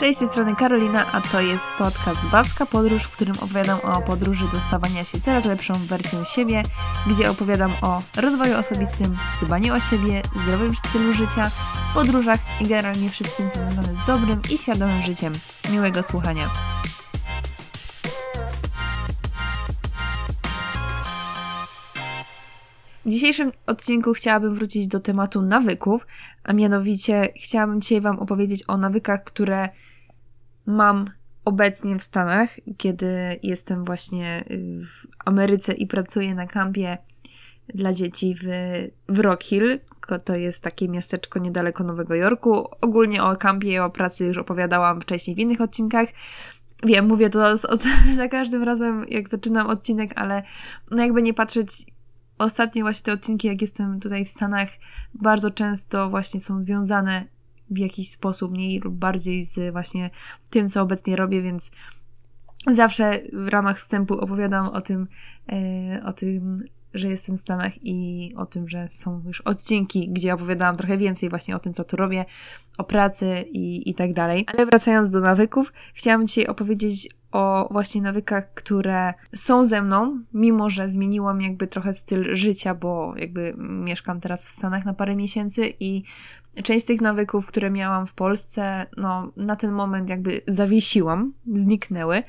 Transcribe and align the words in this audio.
Cześć, 0.00 0.16
z 0.16 0.18
tej 0.18 0.28
strony 0.28 0.56
Karolina, 0.56 1.12
a 1.12 1.20
to 1.20 1.40
jest 1.40 1.68
podcast 1.78 2.20
Babska 2.32 2.66
Podróż, 2.66 3.02
w 3.02 3.10
którym 3.10 3.34
opowiadam 3.40 3.80
o 3.80 4.02
podróży 4.02 4.44
do 4.52 4.60
stawania 4.60 5.04
się 5.04 5.20
coraz 5.20 5.44
lepszą 5.44 5.74
wersją 5.86 6.24
siebie, 6.24 6.62
gdzie 7.06 7.30
opowiadam 7.30 7.72
o 7.82 8.02
rozwoju 8.16 8.58
osobistym, 8.58 9.18
dbaniu 9.42 9.74
o 9.74 9.80
siebie, 9.80 10.22
zdrowym 10.42 10.76
stylu 10.76 11.12
życia, 11.12 11.50
podróżach 11.94 12.40
i 12.60 12.66
generalnie 12.66 13.10
wszystkim, 13.10 13.50
co 13.50 13.58
związane 13.58 13.96
z 13.96 14.06
dobrym 14.06 14.42
i 14.50 14.58
świadomym 14.58 15.02
życiem. 15.02 15.32
Miłego 15.70 16.02
słuchania. 16.02 16.50
W 23.10 23.12
dzisiejszym 23.12 23.50
odcinku 23.66 24.12
chciałabym 24.12 24.54
wrócić 24.54 24.88
do 24.88 25.00
tematu 25.00 25.42
nawyków, 25.42 26.06
a 26.44 26.52
mianowicie 26.52 27.28
chciałabym 27.36 27.80
dzisiaj 27.80 28.00
Wam 28.00 28.18
opowiedzieć 28.18 28.64
o 28.68 28.76
nawykach, 28.76 29.24
które 29.24 29.68
mam 30.66 31.04
obecnie 31.44 31.98
w 31.98 32.02
Stanach, 32.02 32.50
kiedy 32.76 33.06
jestem 33.42 33.84
właśnie 33.84 34.44
w 34.84 35.06
Ameryce 35.24 35.72
i 35.72 35.86
pracuję 35.86 36.34
na 36.34 36.46
kampie 36.46 36.98
dla 37.74 37.92
dzieci 37.92 38.34
w, 38.34 38.46
w 39.08 39.20
Rock 39.20 39.42
Hill. 39.42 39.78
To 40.24 40.36
jest 40.36 40.62
takie 40.62 40.88
miasteczko 40.88 41.38
niedaleko 41.38 41.84
Nowego 41.84 42.14
Jorku. 42.14 42.68
Ogólnie 42.80 43.22
o 43.22 43.36
kampie 43.36 43.72
i 43.72 43.78
o 43.78 43.90
pracy 43.90 44.24
już 44.24 44.38
opowiadałam 44.38 45.00
wcześniej 45.00 45.36
w 45.36 45.38
innych 45.38 45.60
odcinkach. 45.60 46.08
Wiem, 46.84 47.06
mówię 47.06 47.30
to 47.30 47.56
za 48.16 48.28
każdym 48.30 48.62
razem, 48.62 49.04
jak 49.08 49.28
zaczynam 49.28 49.66
odcinek, 49.66 50.12
ale 50.16 50.42
no 50.90 51.02
jakby 51.02 51.22
nie 51.22 51.34
patrzeć, 51.34 51.86
ostatnie 52.40 52.82
właśnie 52.82 53.04
te 53.04 53.12
odcinki, 53.12 53.48
jak 53.48 53.60
jestem 53.60 54.00
tutaj 54.00 54.24
w 54.24 54.28
Stanach, 54.28 54.68
bardzo 55.14 55.50
często 55.50 56.10
właśnie 56.10 56.40
są 56.40 56.60
związane 56.60 57.24
w 57.70 57.78
jakiś 57.78 58.10
sposób, 58.10 58.52
mniej 58.52 58.80
lub 58.80 58.94
bardziej 58.94 59.44
z 59.44 59.72
właśnie 59.72 60.10
tym, 60.50 60.68
co 60.68 60.82
obecnie 60.82 61.16
robię, 61.16 61.42
więc 61.42 61.70
zawsze 62.66 63.20
w 63.32 63.48
ramach 63.48 63.78
wstępu 63.78 64.14
opowiadam 64.14 64.68
o 64.68 64.80
tym, 64.80 65.06
e, 65.52 66.02
o 66.04 66.12
tym, 66.12 66.64
że 66.94 67.08
jestem 67.08 67.36
w 67.36 67.40
Stanach 67.40 67.72
i 67.82 68.32
o 68.36 68.46
tym, 68.46 68.68
że 68.68 68.88
są 68.88 69.22
już 69.26 69.40
odcinki, 69.40 70.08
gdzie 70.08 70.34
opowiadałam 70.34 70.76
trochę 70.76 70.96
więcej 70.96 71.28
właśnie 71.28 71.56
o 71.56 71.58
tym, 71.58 71.72
co 71.72 71.84
tu 71.84 71.96
robię, 71.96 72.24
o 72.78 72.84
pracy 72.84 73.44
i, 73.52 73.90
i 73.90 73.94
tak 73.94 74.12
dalej. 74.12 74.46
Ale 74.54 74.66
wracając 74.66 75.10
do 75.10 75.20
nawyków, 75.20 75.72
chciałam 75.94 76.26
dzisiaj 76.26 76.46
opowiedzieć 76.46 77.08
o 77.32 77.68
właśnie 77.70 78.02
nawykach, 78.02 78.54
które 78.54 79.14
są 79.34 79.64
ze 79.64 79.82
mną, 79.82 80.22
mimo 80.32 80.70
że 80.70 80.88
zmieniłam 80.88 81.40
jakby 81.40 81.66
trochę 81.66 81.94
styl 81.94 82.34
życia, 82.34 82.74
bo 82.74 83.14
jakby 83.16 83.54
mieszkam 83.58 84.20
teraz 84.20 84.46
w 84.46 84.50
Stanach 84.50 84.84
na 84.84 84.94
parę 84.94 85.16
miesięcy 85.16 85.72
i 85.80 86.02
część 86.62 86.84
z 86.84 86.88
tych 86.88 87.00
nawyków, 87.00 87.46
które 87.46 87.70
miałam 87.70 88.06
w 88.06 88.14
Polsce, 88.14 88.86
no 88.96 89.32
na 89.36 89.56
ten 89.56 89.72
moment 89.72 90.10
jakby 90.10 90.40
zawiesiłam, 90.46 91.32
zniknęły, 91.54 92.22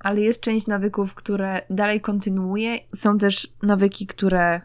ale 0.00 0.20
jest 0.20 0.42
część 0.42 0.66
nawyków, 0.66 1.14
które 1.14 1.60
dalej 1.70 2.00
kontynuuję. 2.00 2.78
Są 2.94 3.18
też 3.18 3.48
nawyki, 3.62 4.06
które 4.06 4.60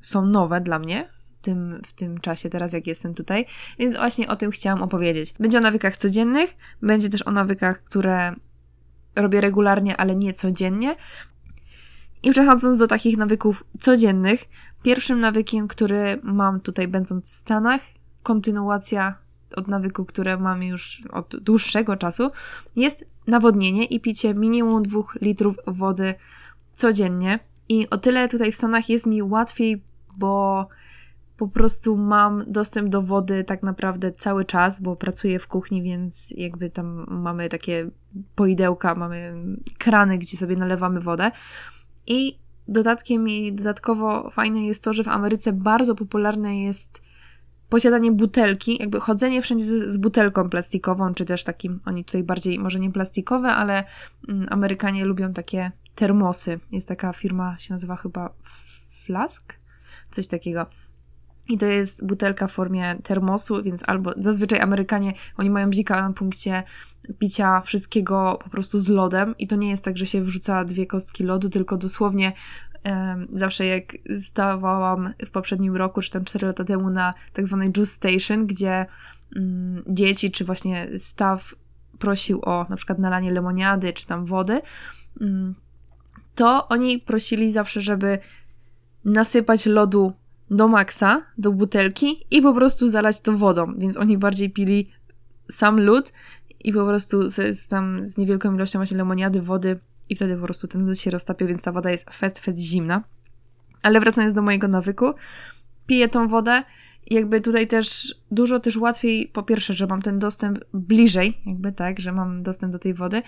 są 0.00 0.26
nowe 0.26 0.60
dla 0.60 0.78
mnie, 0.78 1.08
tym, 1.42 1.82
w 1.86 1.92
tym 1.92 2.20
czasie, 2.20 2.48
teraz 2.48 2.72
jak 2.72 2.86
jestem 2.86 3.14
tutaj. 3.14 3.46
Więc 3.78 3.96
właśnie 3.96 4.28
o 4.28 4.36
tym 4.36 4.50
chciałam 4.50 4.82
opowiedzieć. 4.82 5.34
Będzie 5.40 5.58
o 5.58 5.60
nawykach 5.60 5.96
codziennych, 5.96 6.54
będzie 6.82 7.08
też 7.08 7.26
o 7.26 7.30
nawykach, 7.30 7.84
które 7.84 8.34
robię 9.16 9.40
regularnie, 9.40 9.96
ale 9.96 10.16
nie 10.16 10.32
codziennie. 10.32 10.96
I 12.22 12.30
przechodząc 12.30 12.78
do 12.78 12.86
takich 12.86 13.16
nawyków 13.16 13.64
codziennych, 13.80 14.44
pierwszym 14.82 15.20
nawykiem, 15.20 15.68
który 15.68 16.20
mam 16.22 16.60
tutaj 16.60 16.88
będąc 16.88 17.30
w 17.30 17.32
Stanach, 17.32 17.80
kontynuacja 18.22 19.14
od 19.56 19.68
nawyku, 19.68 20.04
które 20.04 20.36
mam 20.36 20.62
już 20.62 21.02
od 21.10 21.36
dłuższego 21.36 21.96
czasu, 21.96 22.30
jest 22.76 23.04
nawodnienie 23.26 23.84
i 23.84 24.00
picie 24.00 24.34
minimum 24.34 24.82
2 24.82 25.00
litrów 25.20 25.56
wody 25.66 26.14
codziennie. 26.72 27.38
I 27.68 27.90
o 27.90 27.98
tyle 27.98 28.28
tutaj 28.28 28.52
w 28.52 28.54
Stanach 28.54 28.88
jest 28.88 29.06
mi 29.06 29.22
łatwiej, 29.22 29.82
bo 30.18 30.68
po 31.42 31.48
prostu 31.48 31.96
mam 31.96 32.44
dostęp 32.46 32.88
do 32.88 33.02
wody 33.02 33.44
tak 33.44 33.62
naprawdę 33.62 34.12
cały 34.12 34.44
czas, 34.44 34.80
bo 34.80 34.96
pracuję 34.96 35.38
w 35.38 35.46
kuchni, 35.46 35.82
więc 35.82 36.30
jakby 36.36 36.70
tam 36.70 37.06
mamy 37.08 37.48
takie 37.48 37.90
poidełka, 38.34 38.94
mamy 38.94 39.34
krany, 39.78 40.18
gdzie 40.18 40.36
sobie 40.36 40.56
nalewamy 40.56 41.00
wodę. 41.00 41.30
I 42.06 42.38
dodatkiem 42.68 43.28
i 43.28 43.52
dodatkowo 43.52 44.30
fajne 44.30 44.64
jest 44.64 44.84
to, 44.84 44.92
że 44.92 45.04
w 45.04 45.08
Ameryce 45.08 45.52
bardzo 45.52 45.94
popularne 45.94 46.60
jest 46.60 47.02
posiadanie 47.68 48.12
butelki, 48.12 48.76
jakby 48.80 49.00
chodzenie 49.00 49.42
wszędzie 49.42 49.64
z, 49.64 49.92
z, 49.92 49.96
butelką 49.96 50.50
plastikową, 50.50 51.14
czy 51.14 51.24
też 51.24 51.44
takim, 51.44 51.80
oni 51.86 52.04
tutaj 52.04 52.22
bardziej, 52.22 52.58
może 52.58 52.80
nie 52.80 52.92
plastikowe, 52.92 53.48
ale 53.48 53.84
mm, 54.28 54.46
Amerykanie 54.50 55.04
lubią 55.04 55.32
takie 55.32 55.72
termosy. 55.94 56.60
Jest 56.72 56.88
taka 56.88 57.12
firma, 57.12 57.58
się 57.58 57.74
nazywa 57.74 57.96
chyba 57.96 58.34
Flask? 59.04 59.58
Coś 60.10 60.26
takiego. 60.26 60.66
I 61.48 61.58
to 61.58 61.66
jest 61.66 62.06
butelka 62.06 62.46
w 62.46 62.52
formie 62.52 62.96
termosu, 63.02 63.62
więc 63.62 63.82
albo 63.86 64.12
zazwyczaj 64.16 64.60
Amerykanie, 64.60 65.12
oni 65.36 65.50
mają 65.50 65.70
bzika 65.70 66.08
na 66.08 66.14
punkcie 66.14 66.62
picia 67.18 67.60
wszystkiego 67.60 68.38
po 68.44 68.50
prostu 68.50 68.78
z 68.78 68.88
lodem. 68.88 69.34
I 69.38 69.46
to 69.46 69.56
nie 69.56 69.70
jest 69.70 69.84
tak, 69.84 69.96
że 69.96 70.06
się 70.06 70.22
wrzuca 70.22 70.64
dwie 70.64 70.86
kostki 70.86 71.24
lodu, 71.24 71.48
tylko 71.48 71.76
dosłownie 71.76 72.32
um, 72.84 73.28
zawsze 73.34 73.66
jak 73.66 73.92
stawałam 74.18 75.14
w 75.26 75.30
poprzednim 75.30 75.76
roku, 75.76 76.02
czy 76.02 76.10
tam 76.10 76.24
4 76.24 76.46
lata 76.46 76.64
temu 76.64 76.90
na 76.90 77.14
tak 77.32 77.46
zwanej 77.46 77.68
juice 77.76 77.92
station, 77.92 78.46
gdzie 78.46 78.86
um, 79.36 79.82
dzieci, 79.86 80.30
czy 80.30 80.44
właśnie 80.44 80.88
staw 80.98 81.54
prosił 81.98 82.40
o 82.42 82.66
na 82.68 82.76
przykład 82.76 82.98
nalanie 82.98 83.32
lemoniady, 83.32 83.92
czy 83.92 84.06
tam 84.06 84.26
wody, 84.26 84.60
um, 85.20 85.54
to 86.34 86.68
oni 86.68 86.98
prosili 86.98 87.52
zawsze, 87.52 87.80
żeby 87.80 88.18
nasypać 89.04 89.66
lodu 89.66 90.12
do 90.52 90.68
maksa, 90.68 91.22
do 91.38 91.52
butelki 91.52 92.26
i 92.30 92.42
po 92.42 92.54
prostu 92.54 92.90
zalać 92.90 93.20
to 93.20 93.32
wodą, 93.32 93.74
więc 93.78 93.96
oni 93.96 94.18
bardziej 94.18 94.50
pili 94.50 94.90
sam 95.50 95.80
lód 95.80 96.12
i 96.64 96.72
po 96.72 96.86
prostu 96.86 97.28
z, 97.28 97.68
tam 97.68 98.06
z 98.06 98.18
niewielką 98.18 98.54
ilością 98.54 98.78
właśnie 98.78 98.96
lemoniady, 98.96 99.42
wody 99.42 99.80
i 100.08 100.16
wtedy 100.16 100.36
po 100.36 100.42
prostu 100.42 100.68
ten 100.68 100.86
lód 100.86 100.98
się 100.98 101.10
roztapił, 101.10 101.46
więc 101.46 101.62
ta 101.62 101.72
woda 101.72 101.90
jest 101.90 102.10
fest, 102.10 102.38
fest 102.38 102.58
zimna. 102.58 103.02
Ale 103.82 104.00
wracając 104.00 104.34
do 104.34 104.42
mojego 104.42 104.68
nawyku, 104.68 105.14
piję 105.86 106.08
tą 106.08 106.28
wodę 106.28 106.62
jakby 107.10 107.40
tutaj 107.40 107.66
też 107.66 108.14
dużo 108.30 108.60
też 108.60 108.76
łatwiej, 108.76 109.28
po 109.32 109.42
pierwsze, 109.42 109.74
że 109.74 109.86
mam 109.86 110.02
ten 110.02 110.18
dostęp 110.18 110.58
bliżej, 110.74 111.38
jakby 111.46 111.72
tak, 111.72 112.00
że 112.00 112.12
mam 112.12 112.42
dostęp 112.42 112.72
do 112.72 112.78
tej 112.78 112.94
wody, 112.94 113.22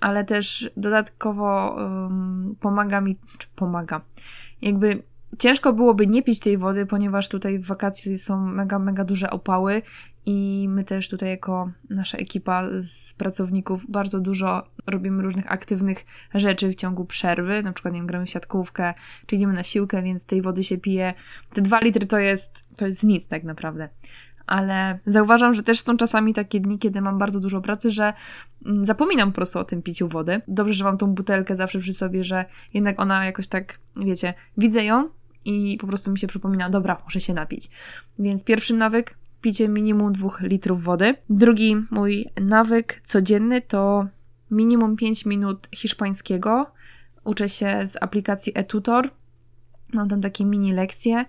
ale 0.00 0.24
też 0.24 0.70
dodatkowo 0.76 1.76
um, 1.76 2.56
pomaga 2.60 3.00
mi, 3.00 3.16
czy 3.38 3.48
pomaga, 3.56 4.00
jakby 4.62 5.02
Ciężko 5.38 5.72
byłoby 5.72 6.06
nie 6.06 6.22
pić 6.22 6.40
tej 6.40 6.58
wody, 6.58 6.86
ponieważ 6.86 7.28
tutaj 7.28 7.58
w 7.58 7.66
wakacje 7.66 8.18
są 8.18 8.46
mega, 8.46 8.78
mega 8.78 9.04
duże 9.04 9.30
opały 9.30 9.82
i 10.26 10.66
my 10.68 10.84
też 10.84 11.08
tutaj 11.08 11.28
jako 11.28 11.70
nasza 11.90 12.18
ekipa 12.18 12.68
z 12.78 13.14
pracowników 13.14 13.90
bardzo 13.90 14.20
dużo 14.20 14.66
robimy 14.86 15.22
różnych 15.22 15.52
aktywnych 15.52 16.04
rzeczy 16.34 16.68
w 16.68 16.74
ciągu 16.74 17.04
przerwy, 17.04 17.62
na 17.62 17.72
przykład 17.72 17.94
nie 17.94 18.00
wiem, 18.00 18.06
gramy 18.06 18.26
w 18.26 18.30
siatkówkę, 18.30 18.94
czy 19.26 19.36
idziemy 19.36 19.52
na 19.52 19.62
siłkę, 19.62 20.02
więc 20.02 20.26
tej 20.26 20.42
wody 20.42 20.64
się 20.64 20.78
pije. 20.78 21.14
Te 21.52 21.62
dwa 21.62 21.80
litry 21.80 22.06
to 22.06 22.18
jest, 22.18 22.68
to 22.76 22.86
jest 22.86 23.04
nic 23.04 23.28
tak 23.28 23.44
naprawdę 23.44 23.88
ale 24.48 24.98
zauważam, 25.06 25.54
że 25.54 25.62
też 25.62 25.80
są 25.80 25.96
czasami 25.96 26.34
takie 26.34 26.60
dni, 26.60 26.78
kiedy 26.78 27.00
mam 27.00 27.18
bardzo 27.18 27.40
dużo 27.40 27.60
pracy, 27.60 27.90
że 27.90 28.12
mm, 28.66 28.84
zapominam 28.84 29.28
po 29.28 29.34
prostu 29.34 29.58
o 29.58 29.64
tym 29.64 29.82
piciu 29.82 30.08
wody. 30.08 30.40
Dobrze, 30.48 30.74
że 30.74 30.84
mam 30.84 30.98
tą 30.98 31.06
butelkę 31.06 31.56
zawsze 31.56 31.78
przy 31.78 31.92
sobie, 31.92 32.24
że 32.24 32.44
jednak 32.74 33.00
ona 33.00 33.24
jakoś 33.24 33.48
tak, 33.48 33.78
wiecie, 33.96 34.34
widzę 34.56 34.84
ją, 34.84 35.08
i 35.44 35.78
po 35.80 35.86
prostu 35.86 36.10
mi 36.10 36.18
się 36.18 36.26
przypomina, 36.26 36.70
dobra, 36.70 37.00
muszę 37.04 37.20
się 37.20 37.34
napić. 37.34 37.70
Więc 38.18 38.44
pierwszy 38.44 38.74
nawyk, 38.74 39.18
picie 39.40 39.68
minimum 39.68 40.12
2 40.12 40.28
litrów 40.40 40.84
wody. 40.84 41.14
Drugi 41.30 41.76
mój 41.90 42.26
nawyk 42.40 43.00
codzienny 43.04 43.60
to 43.62 44.06
minimum 44.50 44.96
5 44.96 45.26
minut 45.26 45.68
hiszpańskiego. 45.74 46.66
Uczę 47.24 47.48
się 47.48 47.86
z 47.86 47.96
aplikacji 48.02 48.52
eTutor. 48.56 49.10
Mam 49.92 50.08
tam 50.08 50.20
takie 50.20 50.44
mini 50.44 50.72
lekcje 50.72 51.24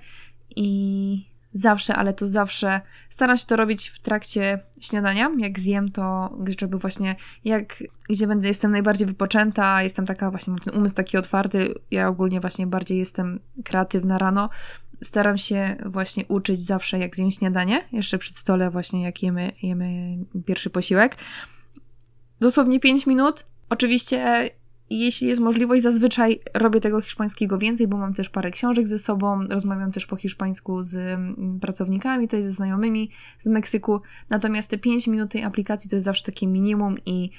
i 0.56 1.29
Zawsze, 1.54 1.96
ale 1.96 2.14
to 2.14 2.28
zawsze 2.28 2.82
staram 3.10 3.38
się 3.38 3.46
to 3.46 3.56
robić 3.56 3.88
w 3.88 4.00
trakcie 4.00 4.60
śniadania. 4.82 5.30
Jak 5.38 5.60
zjem, 5.60 5.92
to 5.92 6.38
żeby 6.60 6.78
właśnie 6.78 7.16
jak 7.46 7.84
gdzie 8.10 8.28
będę, 8.28 8.48
jestem 8.48 8.72
najbardziej 8.72 9.08
wypoczęta, 9.08 9.84
jestem 9.84 10.06
taka 10.06 10.32
właśnie, 10.32 10.52
mam 10.52 10.60
ten 10.60 10.76
umysł 10.76 10.96
taki 10.96 11.18
otwarty. 11.18 11.74
Ja 11.92 12.08
ogólnie 12.08 12.40
właśnie 12.40 12.68
bardziej 12.68 12.98
jestem 12.98 13.40
kreatywna 13.64 14.18
rano. 14.18 14.50
Staram 15.04 15.38
się 15.38 15.76
właśnie 15.86 16.26
uczyć 16.26 16.60
zawsze, 16.60 17.00
jak 17.00 17.16
zjem 17.16 17.32
śniadanie, 17.32 17.82
jeszcze 17.92 18.18
przed 18.18 18.38
stole 18.38 18.70
właśnie, 18.70 19.04
jak 19.04 19.24
jemy, 19.24 19.52
jemy 19.62 20.18
pierwszy 20.46 20.70
posiłek. 20.70 21.18
Dosłownie 22.40 22.80
5 22.80 23.08
minut. 23.08 23.46
Oczywiście 23.70 24.50
jeśli 24.90 25.28
jest 25.28 25.42
możliwość, 25.42 25.84
zazwyczaj 25.84 26.40
robię 26.54 26.80
tego 26.80 27.02
hiszpańskiego 27.02 27.58
więcej, 27.58 27.88
bo 27.88 27.98
mam 27.98 28.14
też 28.14 28.30
parę 28.30 28.52
książek 28.52 28.88
ze 28.88 29.00
sobą, 29.00 29.48
rozmawiam 29.48 29.92
też 29.92 30.06
po 30.06 30.16
hiszpańsku 30.16 30.84
z 30.84 30.96
mm, 30.96 31.60
pracownikami, 31.60 32.28
jest 32.34 32.46
ze 32.46 32.52
znajomymi 32.52 33.10
z 33.42 33.48
Meksyku. 33.48 34.02
Natomiast 34.30 34.70
te 34.70 34.78
5 34.78 35.08
minut 35.08 35.32
tej 35.32 35.44
aplikacji 35.44 35.90
to 35.90 35.96
jest 35.96 36.06
zawsze 36.06 36.24
takie 36.24 36.48
minimum 36.48 36.98
i 37.06 37.30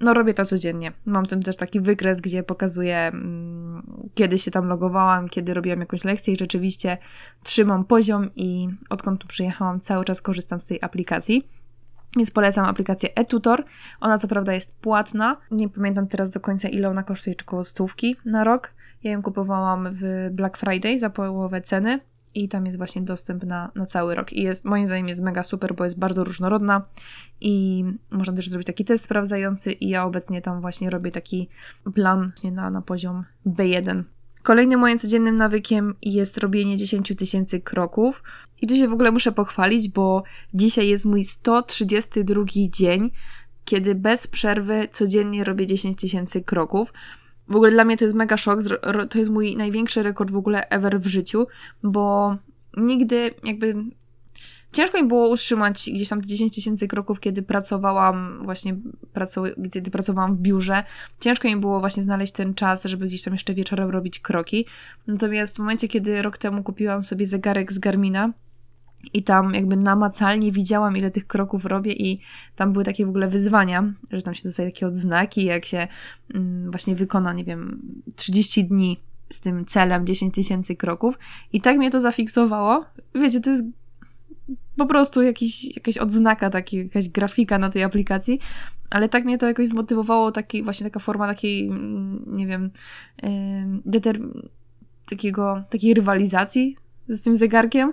no 0.00 0.14
robię 0.14 0.34
to 0.34 0.44
codziennie. 0.44 0.92
Mam 1.06 1.26
tam 1.26 1.42
też 1.42 1.56
taki 1.56 1.80
wykres, 1.80 2.20
gdzie 2.20 2.42
pokazuję, 2.42 2.96
mm, 2.96 4.10
kiedy 4.14 4.38
się 4.38 4.50
tam 4.50 4.66
logowałam, 4.66 5.28
kiedy 5.28 5.54
robiłam 5.54 5.80
jakąś 5.80 6.04
lekcję 6.04 6.34
i 6.34 6.36
rzeczywiście 6.36 6.98
trzymam 7.42 7.84
poziom 7.84 8.30
i 8.36 8.68
odkąd 8.90 9.20
tu 9.20 9.26
przyjechałam, 9.26 9.80
cały 9.80 10.04
czas 10.04 10.22
korzystam 10.22 10.60
z 10.60 10.66
tej 10.66 10.78
aplikacji. 10.82 11.48
Więc 12.16 12.30
polecam 12.30 12.64
aplikację 12.64 13.14
eTutor. 13.14 13.64
Ona 14.00 14.18
co 14.18 14.28
prawda 14.28 14.52
jest 14.52 14.76
płatna. 14.80 15.36
Nie 15.50 15.68
pamiętam 15.68 16.06
teraz 16.06 16.30
do 16.30 16.40
końca 16.40 16.68
ile 16.68 16.88
ona 16.88 17.02
kosztuje, 17.02 17.36
czy 17.36 17.44
około 17.44 17.64
stówki 17.64 18.16
na 18.24 18.44
rok. 18.44 18.70
Ja 19.02 19.12
ją 19.12 19.22
kupowałam 19.22 19.88
w 19.92 20.28
Black 20.30 20.56
Friday 20.56 20.98
za 20.98 21.10
połowę 21.10 21.60
ceny 21.60 22.00
i 22.34 22.48
tam 22.48 22.66
jest 22.66 22.78
właśnie 22.78 23.02
dostęp 23.02 23.44
na, 23.44 23.70
na 23.74 23.86
cały 23.86 24.14
rok. 24.14 24.32
I 24.32 24.42
jest, 24.42 24.64
moim 24.64 24.86
zdaniem 24.86 25.08
jest 25.08 25.22
mega 25.22 25.42
super, 25.42 25.74
bo 25.74 25.84
jest 25.84 25.98
bardzo 25.98 26.24
różnorodna 26.24 26.82
i 27.40 27.84
można 28.10 28.32
też 28.32 28.48
zrobić 28.48 28.66
taki 28.66 28.84
test 28.84 29.04
sprawdzający 29.04 29.72
i 29.72 29.88
ja 29.88 30.04
obecnie 30.04 30.42
tam 30.42 30.60
właśnie 30.60 30.90
robię 30.90 31.10
taki 31.10 31.48
plan 31.94 32.32
na, 32.52 32.70
na 32.70 32.82
poziom 32.82 33.24
B1. 33.46 34.02
Kolejnym 34.44 34.80
moim 34.80 34.98
codziennym 34.98 35.36
nawykiem 35.36 35.94
jest 36.02 36.38
robienie 36.38 36.76
10 36.76 37.12
tysięcy 37.18 37.60
kroków. 37.60 38.22
I 38.62 38.66
tu 38.66 38.76
się 38.76 38.88
w 38.88 38.92
ogóle 38.92 39.10
muszę 39.10 39.32
pochwalić, 39.32 39.88
bo 39.88 40.22
dzisiaj 40.54 40.88
jest 40.88 41.04
mój 41.04 41.24
132 41.24 42.44
dzień, 42.68 43.10
kiedy 43.64 43.94
bez 43.94 44.26
przerwy 44.26 44.88
codziennie 44.92 45.44
robię 45.44 45.66
10 45.66 46.00
tysięcy 46.00 46.42
kroków. 46.42 46.92
W 47.48 47.56
ogóle 47.56 47.70
dla 47.70 47.84
mnie 47.84 47.96
to 47.96 48.04
jest 48.04 48.14
mega 48.14 48.36
szok, 48.36 48.60
to 49.10 49.18
jest 49.18 49.30
mój 49.30 49.56
największy 49.56 50.02
rekord 50.02 50.30
w 50.30 50.36
ogóle 50.36 50.68
ever 50.68 51.00
w 51.00 51.06
życiu, 51.06 51.46
bo 51.82 52.36
nigdy 52.76 53.34
jakby 53.44 53.74
ciężko 54.74 55.02
mi 55.02 55.08
było 55.08 55.28
utrzymać 55.28 55.90
gdzieś 55.94 56.08
tam 56.08 56.22
10 56.22 56.54
tysięcy 56.54 56.88
kroków, 56.88 57.20
kiedy 57.20 57.42
pracowałam 57.42 58.40
właśnie, 58.42 58.76
pracu- 59.14 59.70
kiedy 59.72 59.90
pracowałam 59.90 60.36
w 60.36 60.40
biurze. 60.40 60.84
Ciężko 61.20 61.48
mi 61.48 61.56
było 61.56 61.80
właśnie 61.80 62.02
znaleźć 62.02 62.32
ten 62.32 62.54
czas, 62.54 62.84
żeby 62.84 63.06
gdzieś 63.06 63.22
tam 63.22 63.34
jeszcze 63.34 63.54
wieczorem 63.54 63.90
robić 63.90 64.20
kroki. 64.20 64.66
Natomiast 65.06 65.56
w 65.56 65.58
momencie, 65.58 65.88
kiedy 65.88 66.22
rok 66.22 66.38
temu 66.38 66.62
kupiłam 66.62 67.02
sobie 67.02 67.26
zegarek 67.26 67.72
z 67.72 67.78
Garmina, 67.78 68.32
i 69.12 69.22
tam 69.22 69.54
jakby 69.54 69.76
namacalnie 69.76 70.52
widziałam, 70.52 70.96
ile 70.96 71.10
tych 71.10 71.26
kroków 71.26 71.64
robię, 71.64 71.92
i 71.92 72.20
tam 72.56 72.72
były 72.72 72.84
takie 72.84 73.06
w 73.06 73.08
ogóle 73.08 73.28
wyzwania, 73.28 73.92
że 74.10 74.22
tam 74.22 74.34
się 74.34 74.42
dostaje 74.42 74.70
takie 74.70 74.86
odznaki, 74.86 75.44
jak 75.44 75.64
się 75.64 75.88
mm, 76.34 76.70
właśnie 76.70 76.94
wykona, 76.94 77.32
nie 77.32 77.44
wiem, 77.44 77.82
30 78.16 78.64
dni 78.64 79.00
z 79.30 79.40
tym 79.40 79.64
celem 79.64 80.06
10 80.06 80.34
tysięcy 80.34 80.76
kroków. 80.76 81.18
I 81.52 81.60
tak 81.60 81.76
mnie 81.76 81.90
to 81.90 82.00
zafiksowało. 82.00 82.84
Wiecie, 83.14 83.40
to 83.40 83.50
jest 83.50 83.64
po 84.76 84.86
prostu 84.86 85.22
jakiś, 85.22 85.76
jakaś 85.76 85.98
odznaka, 85.98 86.50
taki, 86.50 86.76
jakaś 86.76 87.08
grafika 87.08 87.58
na 87.58 87.70
tej 87.70 87.82
aplikacji, 87.82 88.40
ale 88.90 89.08
tak 89.08 89.24
mnie 89.24 89.38
to 89.38 89.46
jakoś 89.46 89.68
zmotywowało, 89.68 90.32
taki, 90.32 90.62
właśnie 90.62 90.84
taka 90.84 91.00
forma 91.00 91.26
takiej, 91.28 91.68
mm, 91.68 92.24
nie 92.26 92.46
wiem, 92.46 92.70
deter- 93.86 94.48
takiego, 95.10 95.64
takiej 95.70 95.94
rywalizacji 95.94 96.76
z 97.08 97.20
tym 97.20 97.36
zegarkiem, 97.36 97.92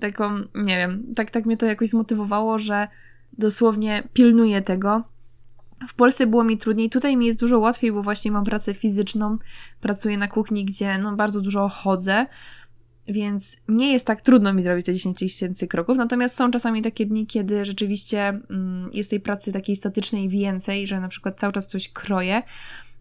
taką, 0.00 0.38
nie 0.54 0.76
wiem, 0.76 1.14
tak, 1.14 1.30
tak 1.30 1.46
mnie 1.46 1.56
to 1.56 1.66
jakoś 1.66 1.88
zmotywowało, 1.88 2.58
że 2.58 2.88
dosłownie 3.38 4.02
pilnuję 4.12 4.62
tego. 4.62 5.04
W 5.88 5.94
Polsce 5.94 6.26
było 6.26 6.44
mi 6.44 6.58
trudniej, 6.58 6.90
tutaj 6.90 7.16
mi 7.16 7.26
jest 7.26 7.40
dużo 7.40 7.58
łatwiej, 7.58 7.92
bo 7.92 8.02
właśnie 8.02 8.32
mam 8.32 8.44
pracę 8.44 8.74
fizyczną, 8.74 9.38
pracuję 9.80 10.18
na 10.18 10.28
kuchni, 10.28 10.64
gdzie 10.64 10.98
no, 10.98 11.16
bardzo 11.16 11.40
dużo 11.40 11.68
chodzę, 11.68 12.26
więc 13.08 13.56
nie 13.68 13.92
jest 13.92 14.06
tak 14.06 14.20
trudno 14.20 14.52
mi 14.52 14.62
zrobić 14.62 14.86
te 14.86 14.94
10 14.94 15.18
tysięcy 15.18 15.66
kroków, 15.66 15.96
natomiast 15.96 16.36
są 16.36 16.50
czasami 16.50 16.82
takie 16.82 17.06
dni, 17.06 17.26
kiedy 17.26 17.64
rzeczywiście 17.64 18.28
mm, 18.28 18.90
jest 18.92 19.10
tej 19.10 19.20
pracy 19.20 19.52
takiej 19.52 19.76
statycznej 19.76 20.28
więcej, 20.28 20.86
że 20.86 21.00
na 21.00 21.08
przykład 21.08 21.40
cały 21.40 21.52
czas 21.52 21.66
coś 21.66 21.88
kroję, 21.88 22.42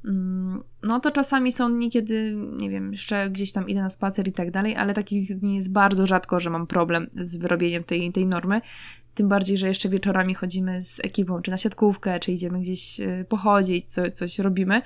mm, 0.05 0.63
no 0.83 0.99
to 0.99 1.11
czasami 1.11 1.51
są 1.51 1.73
dni, 1.73 1.89
kiedy, 1.89 2.35
nie 2.57 2.69
wiem, 2.69 2.91
jeszcze 2.91 3.29
gdzieś 3.29 3.51
tam 3.51 3.69
idę 3.69 3.81
na 3.81 3.89
spacer 3.89 4.27
i 4.27 4.31
tak 4.31 4.51
dalej, 4.51 4.75
ale 4.75 4.93
takich 4.93 5.37
dni 5.37 5.55
jest 5.55 5.71
bardzo 5.71 6.07
rzadko, 6.07 6.39
że 6.39 6.49
mam 6.49 6.67
problem 6.67 7.09
z 7.15 7.35
wyrobieniem 7.35 7.83
tej, 7.83 8.11
tej 8.11 8.25
normy. 8.25 8.61
Tym 9.15 9.29
bardziej, 9.29 9.57
że 9.57 9.67
jeszcze 9.67 9.89
wieczorami 9.89 10.35
chodzimy 10.35 10.81
z 10.81 10.99
ekipą, 10.99 11.41
czy 11.41 11.51
na 11.51 11.57
siatkówkę, 11.57 12.19
czy 12.19 12.31
idziemy 12.31 12.59
gdzieś 12.59 12.99
y, 12.99 13.25
pochodzić, 13.29 13.91
co, 13.91 14.11
coś 14.11 14.39
robimy, 14.39 14.81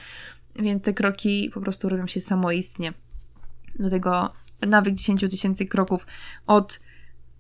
więc 0.56 0.84
te 0.84 0.94
kroki 0.94 1.52
po 1.54 1.62
prostu 1.62 1.90
robią 1.90 2.08
się 2.08 2.22
samoistnie. 2.22 2.94
Dlatego 3.76 4.32
nawyk 4.62 4.96
10 4.96 5.22
tysięcy 5.22 5.66
kroków 5.66 6.08
od, 6.48 6.80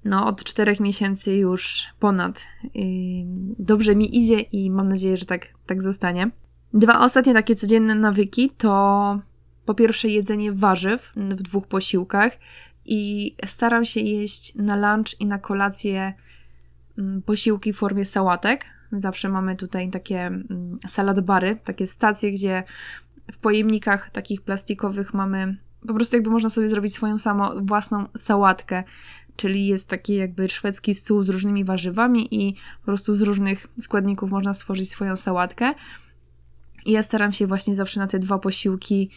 no, 0.05 0.27
od 0.27 0.43
4 0.43 0.75
miesięcy 0.79 1.35
już 1.35 1.87
ponad. 1.99 2.45
Dobrze 3.59 3.95
mi 3.95 4.17
idzie 4.17 4.39
i 4.39 4.71
mam 4.71 4.89
nadzieję, 4.89 5.17
że 5.17 5.25
tak, 5.25 5.47
tak 5.65 5.81
zostanie. 5.81 6.31
Dwa 6.73 6.99
ostatnie 6.99 7.33
takie 7.33 7.55
codzienne 7.55 7.95
nawyki 7.95 8.49
to 8.49 9.19
po 9.65 9.73
pierwsze 9.73 10.09
jedzenie 10.09 10.51
warzyw 10.51 11.13
w 11.15 11.41
dwóch 11.41 11.67
posiłkach 11.67 12.37
i 12.85 13.35
staram 13.45 13.85
się 13.85 13.99
jeść 13.99 14.55
na 14.55 14.75
lunch 14.75 15.21
i 15.21 15.25
na 15.25 15.39
kolację 15.39 16.13
mm, 16.97 17.21
posiłki 17.21 17.73
w 17.73 17.77
formie 17.77 18.05
sałatek. 18.05 18.65
Zawsze 18.91 19.29
mamy 19.29 19.55
tutaj 19.55 19.89
takie 19.89 20.19
mm, 20.19 20.79
salad 20.87 21.19
bary, 21.19 21.57
takie 21.63 21.87
stacje, 21.87 22.31
gdzie 22.31 22.63
w 23.31 23.37
pojemnikach 23.37 24.09
takich 24.09 24.41
plastikowych 24.41 25.13
mamy 25.13 25.57
po 25.87 25.93
prostu 25.93 26.15
jakby 26.15 26.29
można 26.29 26.49
sobie 26.49 26.69
zrobić 26.69 26.93
swoją 26.93 27.17
samo, 27.17 27.53
własną 27.61 28.05
sałatkę, 28.17 28.83
czyli 29.35 29.67
jest 29.67 29.89
taki 29.89 30.15
jakby 30.15 30.49
szwedzki 30.49 30.95
stół 30.95 31.23
z 31.23 31.29
różnymi 31.29 31.63
warzywami 31.63 32.35
i 32.35 32.53
po 32.79 32.85
prostu 32.85 33.15
z 33.15 33.21
różnych 33.21 33.67
składników 33.79 34.31
można 34.31 34.53
stworzyć 34.53 34.89
swoją 34.89 35.15
sałatkę. 35.15 35.73
I 36.85 36.91
ja 36.91 37.03
staram 37.03 37.31
się 37.31 37.47
właśnie 37.47 37.75
zawsze 37.75 37.99
na 37.99 38.07
te 38.07 38.19
dwa 38.19 38.39
posiłki 38.39 39.09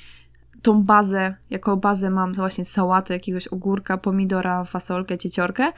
tą 0.63 0.83
bazę, 0.83 1.35
jako 1.51 1.77
bazę 1.77 2.11
mam 2.11 2.35
właśnie 2.35 2.65
sałatę, 2.65 3.15
jakiegoś 3.15 3.49
ogórka, 3.49 3.99
pomidora, 3.99 4.65
fasolkę, 4.65 5.19
cieciorkę 5.19 5.73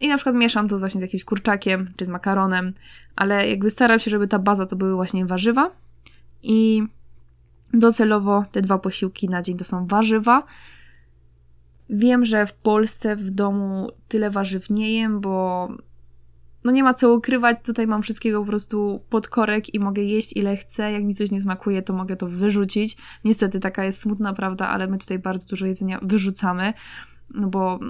i 0.00 0.08
na 0.08 0.16
przykład 0.16 0.34
mieszam 0.36 0.68
to 0.68 0.78
właśnie 0.78 1.00
z 1.00 1.02
jakimś 1.02 1.24
kurczakiem 1.24 1.92
czy 1.96 2.04
z 2.04 2.08
makaronem, 2.08 2.74
ale 3.16 3.48
jakby 3.48 3.70
staram 3.70 3.98
się, 3.98 4.10
żeby 4.10 4.28
ta 4.28 4.38
baza 4.38 4.66
to 4.66 4.76
były 4.76 4.94
właśnie 4.94 5.26
warzywa 5.26 5.70
i 6.42 6.82
Docelowo 7.74 8.44
te 8.52 8.62
dwa 8.62 8.78
posiłki 8.78 9.28
na 9.28 9.42
dzień 9.42 9.56
to 9.56 9.64
są 9.64 9.86
warzywa. 9.86 10.42
Wiem, 11.90 12.24
że 12.24 12.46
w 12.46 12.54
Polsce 12.54 13.16
w 13.16 13.30
domu 13.30 13.90
tyle 14.08 14.30
warzyw 14.30 14.70
nie 14.70 14.94
jem, 14.94 15.20
bo 15.20 15.68
no 16.64 16.72
nie 16.72 16.82
ma 16.82 16.94
co 16.94 17.14
ukrywać, 17.14 17.58
tutaj 17.64 17.86
mam 17.86 18.02
wszystkiego 18.02 18.40
po 18.40 18.46
prostu 18.46 19.00
pod 19.10 19.28
korek 19.28 19.74
i 19.74 19.80
mogę 19.80 20.02
jeść 20.02 20.36
ile 20.36 20.56
chcę. 20.56 20.92
Jak 20.92 21.04
mi 21.04 21.14
coś 21.14 21.30
nie 21.30 21.40
smakuje, 21.40 21.82
to 21.82 21.92
mogę 21.92 22.16
to 22.16 22.26
wyrzucić. 22.26 22.96
Niestety 23.24 23.60
taka 23.60 23.84
jest 23.84 24.00
smutna 24.00 24.34
prawda, 24.34 24.68
ale 24.68 24.86
my 24.86 24.98
tutaj 24.98 25.18
bardzo 25.18 25.46
dużo 25.46 25.66
jedzenia 25.66 25.98
wyrzucamy, 26.02 26.72
no 27.34 27.48
bo 27.48 27.80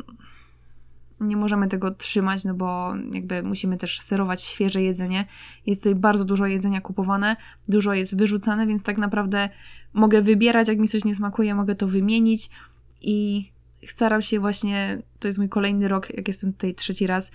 nie 1.21 1.37
możemy 1.37 1.69
tego 1.69 1.91
trzymać, 1.91 2.45
no 2.45 2.55
bo 2.55 2.95
jakby 3.15 3.43
musimy 3.43 3.77
też 3.77 4.01
serować 4.01 4.43
świeże 4.43 4.83
jedzenie. 4.83 5.27
Jest 5.67 5.83
tutaj 5.83 5.95
bardzo 5.95 6.25
dużo 6.25 6.47
jedzenia 6.47 6.81
kupowane, 6.81 7.37
dużo 7.69 7.95
jest 7.95 8.17
wyrzucane, 8.17 8.67
więc 8.67 8.83
tak 8.83 8.99
naprawdę 8.99 9.49
mogę 9.93 10.23
wybierać, 10.23 10.69
jak 10.69 10.79
mi 10.79 10.89
coś 10.89 11.05
nie 11.05 11.15
smakuje, 11.15 11.55
mogę 11.55 11.75
to 11.75 11.87
wymienić 11.87 12.51
i 13.01 13.49
staram 13.87 14.23
się 14.23 14.41
właśnie, 14.41 15.03
to 15.21 15.29
jest 15.29 15.39
mój 15.39 15.49
kolejny 15.49 15.89
rok, 15.89 16.17
jak 16.17 16.29
jestem 16.29 16.53
tutaj 16.53 16.75
trzeci 16.75 17.07
raz, 17.07 17.31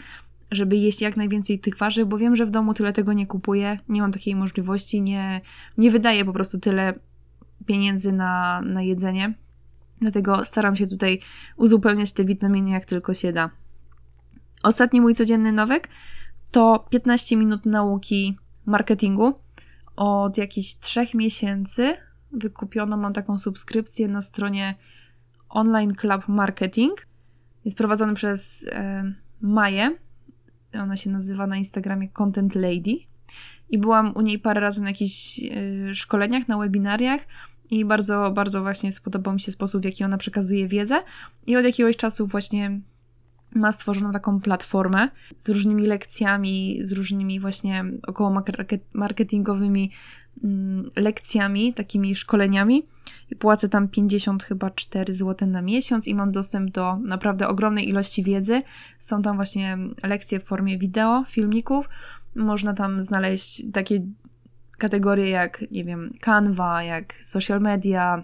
żeby 0.51 0.77
jeść 0.77 1.01
jak 1.01 1.17
najwięcej 1.17 1.59
tych 1.59 1.77
warzyw, 1.77 2.07
bo 2.07 2.17
wiem, 2.17 2.35
że 2.35 2.45
w 2.45 2.51
domu 2.51 2.73
tyle 2.73 2.93
tego 2.93 3.13
nie 3.13 3.27
kupuję, 3.27 3.79
nie 3.89 4.01
mam 4.01 4.11
takiej 4.11 4.35
możliwości, 4.35 5.01
nie, 5.01 5.41
nie 5.77 5.91
wydaję 5.91 6.25
po 6.25 6.33
prostu 6.33 6.59
tyle 6.59 6.93
pieniędzy 7.65 8.11
na, 8.11 8.61
na 8.61 8.81
jedzenie. 8.81 9.33
Dlatego 10.01 10.45
staram 10.45 10.75
się 10.75 10.87
tutaj 10.87 11.19
uzupełniać 11.57 12.13
te 12.13 12.25
witaminy 12.25 12.69
jak 12.69 12.85
tylko 12.85 13.13
się 13.13 13.33
da. 13.33 13.49
Ostatni 14.65 15.01
mój 15.01 15.13
codzienny 15.13 15.51
nawyk 15.51 15.89
to 16.51 16.85
15 16.89 17.37
minut 17.37 17.65
nauki 17.65 18.37
marketingu. 18.65 19.33
Od 19.95 20.37
jakichś 20.37 20.75
trzech 20.75 21.13
miesięcy 21.13 21.97
wykupiono, 22.31 22.97
mam 22.97 23.13
taką 23.13 23.37
subskrypcję 23.37 24.07
na 24.07 24.21
stronie 24.21 24.75
Online 25.49 25.95
Club 25.95 26.27
Marketing. 26.27 27.07
Jest 27.65 27.77
prowadzony 27.77 28.13
przez 28.13 28.67
e, 28.71 29.13
Maję. 29.41 29.97
Ona 30.73 30.97
się 30.97 31.09
nazywa 31.09 31.47
na 31.47 31.57
Instagramie 31.57 32.09
Content 32.09 32.55
Lady. 32.55 32.97
I 33.69 33.77
byłam 33.77 34.13
u 34.15 34.21
niej 34.21 34.39
parę 34.39 34.61
razy 34.61 34.81
na 34.81 34.89
jakichś 34.89 35.39
e, 35.39 35.95
szkoleniach, 35.95 36.47
na 36.47 36.57
webinariach 36.57 37.21
i 37.71 37.85
bardzo, 37.85 38.31
bardzo 38.31 38.61
właśnie 38.61 38.91
spodobał 38.91 39.33
mi 39.33 39.39
się 39.39 39.51
sposób, 39.51 39.81
w 39.81 39.85
jaki 39.85 40.03
ona 40.03 40.17
przekazuje 40.17 40.67
wiedzę. 40.67 41.03
I 41.47 41.55
od 41.57 41.65
jakiegoś 41.65 41.97
czasu 41.97 42.27
właśnie 42.27 42.81
ma 43.55 43.71
stworzoną 43.71 44.11
taką 44.11 44.41
platformę 44.41 45.09
z 45.37 45.49
różnymi 45.49 45.87
lekcjami, 45.87 46.79
z 46.81 46.91
różnymi 46.91 47.39
właśnie 47.39 47.85
około 48.07 48.41
marketingowymi 48.93 49.91
mm, 50.43 50.89
lekcjami, 50.95 51.73
takimi 51.73 52.15
szkoleniami 52.15 52.85
płacę 53.39 53.69
tam 53.69 53.87
50 53.87 54.43
chyba 54.43 54.69
4 54.69 55.13
zł 55.13 55.47
na 55.47 55.61
miesiąc 55.61 56.07
i 56.07 56.15
mam 56.15 56.31
dostęp 56.31 56.71
do 56.71 56.97
naprawdę 56.97 57.47
ogromnej 57.47 57.89
ilości 57.89 58.23
wiedzy. 58.23 58.61
Są 58.99 59.21
tam 59.21 59.35
właśnie 59.35 59.77
lekcje 60.03 60.39
w 60.39 60.43
formie 60.43 60.77
wideo, 60.77 61.23
filmików. 61.27 61.89
Można 62.35 62.73
tam 62.73 63.01
znaleźć 63.01 63.71
takie 63.73 64.05
kategorie 64.77 65.29
jak, 65.29 65.63
nie 65.71 65.83
wiem, 65.83 66.13
Canva, 66.21 66.83
jak 66.83 67.13
social 67.13 67.61
media, 67.61 68.23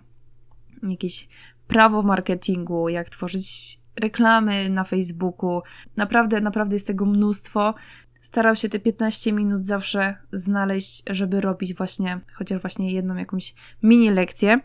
jakieś 0.88 1.28
prawo 1.68 2.02
marketingu, 2.02 2.90
jak 2.90 3.10
tworzyć 3.10 3.81
reklamy 3.96 4.70
na 4.70 4.84
Facebooku. 4.84 5.62
Naprawdę, 5.98 6.42
naprawdę 6.42 6.76
jest 6.76 6.88
tego 6.88 7.06
mnóstwo. 7.06 7.74
Staram 8.22 8.56
się 8.56 8.70
te 8.70 8.80
15 8.80 9.34
minut 9.34 9.60
zawsze 9.60 10.16
znaleźć, 10.34 11.04
żeby 11.10 11.42
robić 11.42 11.74
właśnie, 11.74 12.20
chociaż 12.34 12.62
właśnie 12.62 12.94
jedną 12.94 13.16
jakąś 13.16 13.56
mini 13.84 14.12
lekcję. 14.12 14.60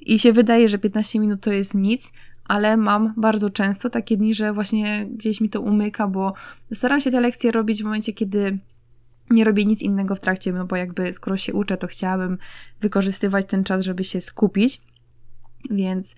I 0.00 0.18
się 0.18 0.32
wydaje, 0.32 0.68
że 0.68 0.78
15 0.78 1.20
minut 1.20 1.40
to 1.40 1.52
jest 1.52 1.74
nic, 1.74 2.12
ale 2.44 2.76
mam 2.76 3.14
bardzo 3.16 3.50
często 3.50 3.90
takie 3.90 4.16
dni, 4.16 4.34
że 4.34 4.52
właśnie 4.52 5.06
gdzieś 5.06 5.40
mi 5.40 5.50
to 5.50 5.60
umyka, 5.60 6.08
bo 6.08 6.34
staram 6.72 7.00
się 7.00 7.10
te 7.10 7.20
lekcje 7.20 7.50
robić 7.50 7.82
w 7.82 7.84
momencie, 7.84 8.12
kiedy 8.12 8.58
nie 9.30 9.44
robię 9.44 9.64
nic 9.64 9.82
innego 9.82 10.14
w 10.14 10.20
trakcie, 10.20 10.52
no 10.52 10.66
bo 10.66 10.76
jakby 10.76 11.12
skoro 11.12 11.36
się 11.36 11.52
uczę, 11.52 11.76
to 11.76 11.86
chciałabym 11.86 12.38
wykorzystywać 12.80 13.46
ten 13.46 13.64
czas, 13.64 13.82
żeby 13.82 14.04
się 14.04 14.20
skupić. 14.20 14.82
Więc 15.70 16.16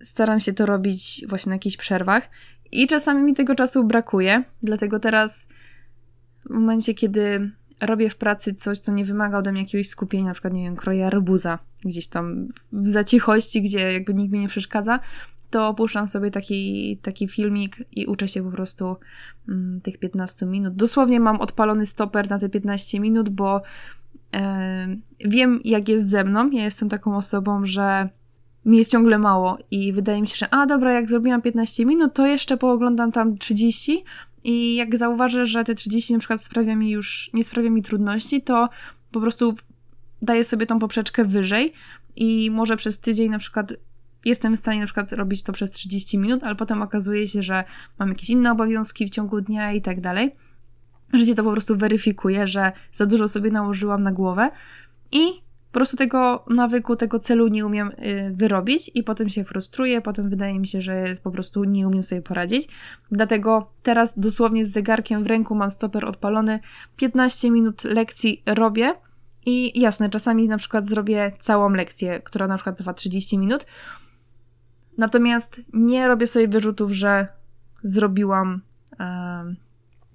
staram 0.00 0.40
się 0.40 0.52
to 0.52 0.66
robić 0.66 1.24
właśnie 1.28 1.50
na 1.50 1.56
jakichś 1.56 1.76
przerwach 1.76 2.28
i 2.72 2.86
czasami 2.86 3.22
mi 3.22 3.34
tego 3.34 3.54
czasu 3.54 3.84
brakuje, 3.84 4.44
dlatego 4.62 5.00
teraz 5.00 5.48
w 6.46 6.50
momencie, 6.50 6.94
kiedy 6.94 7.50
robię 7.80 8.10
w 8.10 8.16
pracy 8.16 8.54
coś, 8.54 8.78
co 8.78 8.92
nie 8.92 9.04
wymaga 9.04 9.38
ode 9.38 9.52
mnie 9.52 9.62
jakiegoś 9.62 9.88
skupienia, 9.88 10.24
na 10.24 10.32
przykład, 10.32 10.54
nie 10.54 10.64
wiem, 10.64 10.76
kroję 10.76 11.06
arbuza 11.06 11.58
gdzieś 11.84 12.06
tam 12.06 12.48
w 12.72 12.88
zacichości, 12.88 13.62
gdzie 13.62 13.92
jakby 13.92 14.14
nikt 14.14 14.32
mi 14.32 14.38
nie 14.38 14.48
przeszkadza, 14.48 15.00
to 15.50 15.74
puszczam 15.74 16.08
sobie 16.08 16.30
taki, 16.30 16.98
taki 17.02 17.28
filmik 17.28 17.76
i 17.92 18.06
uczę 18.06 18.28
się 18.28 18.42
po 18.44 18.50
prostu 18.50 18.96
mm, 19.48 19.80
tych 19.80 19.98
15 19.98 20.46
minut. 20.46 20.74
Dosłownie 20.74 21.20
mam 21.20 21.40
odpalony 21.40 21.86
stoper 21.86 22.30
na 22.30 22.38
te 22.38 22.48
15 22.48 23.00
minut, 23.00 23.28
bo 23.28 23.62
e, 24.34 24.96
wiem, 25.24 25.60
jak 25.64 25.88
jest 25.88 26.08
ze 26.08 26.24
mną. 26.24 26.50
Ja 26.50 26.64
jestem 26.64 26.88
taką 26.88 27.16
osobą, 27.16 27.66
że 27.66 28.08
mi 28.66 28.76
jest 28.78 28.90
ciągle 28.90 29.18
mało 29.18 29.58
i 29.70 29.92
wydaje 29.92 30.22
mi 30.22 30.28
się, 30.28 30.36
że 30.36 30.54
a 30.54 30.66
dobra, 30.66 30.92
jak 30.92 31.10
zrobiłam 31.10 31.42
15 31.42 31.86
minut, 31.86 32.14
to 32.14 32.26
jeszcze 32.26 32.56
pooglądam 32.56 33.12
tam 33.12 33.38
30 33.38 34.04
i 34.44 34.74
jak 34.74 34.96
zauważę, 34.96 35.46
że 35.46 35.64
te 35.64 35.74
30 35.74 36.12
na 36.12 36.18
przykład 36.18 36.42
sprawia 36.42 36.76
mi 36.76 36.90
już, 36.90 37.30
nie 37.34 37.44
sprawia 37.44 37.70
mi 37.70 37.82
trudności, 37.82 38.42
to 38.42 38.68
po 39.12 39.20
prostu 39.20 39.54
daję 40.22 40.44
sobie 40.44 40.66
tą 40.66 40.78
poprzeczkę 40.78 41.24
wyżej 41.24 41.72
i 42.16 42.50
może 42.50 42.76
przez 42.76 43.00
tydzień 43.00 43.30
na 43.30 43.38
przykład 43.38 43.72
jestem 44.24 44.56
w 44.56 44.58
stanie 44.58 44.80
na 44.80 44.86
przykład 44.86 45.12
robić 45.12 45.42
to 45.42 45.52
przez 45.52 45.70
30 45.70 46.18
minut, 46.18 46.44
ale 46.44 46.54
potem 46.54 46.82
okazuje 46.82 47.28
się, 47.28 47.42
że 47.42 47.64
mam 47.98 48.08
jakieś 48.08 48.30
inne 48.30 48.52
obowiązki 48.52 49.06
w 49.06 49.10
ciągu 49.10 49.40
dnia 49.40 49.72
i 49.72 49.82
tak 49.82 50.00
dalej. 50.00 50.34
Życie 51.12 51.34
to 51.34 51.44
po 51.44 51.52
prostu 51.52 51.76
weryfikuje, 51.76 52.46
że 52.46 52.72
za 52.92 53.06
dużo 53.06 53.28
sobie 53.28 53.50
nałożyłam 53.50 54.02
na 54.02 54.12
głowę 54.12 54.50
i 55.12 55.45
po 55.76 55.78
prostu 55.78 55.96
tego 55.96 56.44
nawyku, 56.50 56.96
tego 56.96 57.18
celu 57.18 57.48
nie 57.48 57.66
umiem 57.66 57.88
y, 57.88 58.32
wyrobić 58.34 58.90
i 58.94 59.02
potem 59.02 59.28
się 59.28 59.44
frustruję, 59.44 60.00
potem 60.00 60.30
wydaje 60.30 60.58
mi 60.58 60.66
się, 60.66 60.82
że 60.82 61.04
po 61.22 61.30
prostu 61.30 61.64
nie 61.64 61.88
umiem 61.88 62.02
sobie 62.02 62.22
poradzić. 62.22 62.68
Dlatego 63.10 63.70
teraz 63.82 64.18
dosłownie 64.18 64.66
z 64.66 64.72
zegarkiem 64.72 65.24
w 65.24 65.26
ręku 65.26 65.54
mam 65.54 65.70
stoper 65.70 66.04
odpalony, 66.04 66.60
15 66.96 67.50
minut 67.50 67.84
lekcji 67.84 68.42
robię 68.46 68.94
i 69.46 69.80
jasne, 69.80 70.10
czasami 70.10 70.48
na 70.48 70.56
przykład 70.56 70.86
zrobię 70.86 71.32
całą 71.38 71.70
lekcję, 71.70 72.20
która 72.20 72.46
na 72.46 72.54
przykład 72.54 72.76
trwa 72.76 72.94
30 72.94 73.38
minut. 73.38 73.66
Natomiast 74.98 75.62
nie 75.72 76.08
robię 76.08 76.26
sobie 76.26 76.48
wyrzutów, 76.48 76.92
że 76.92 77.28
zrobiłam 77.82 78.60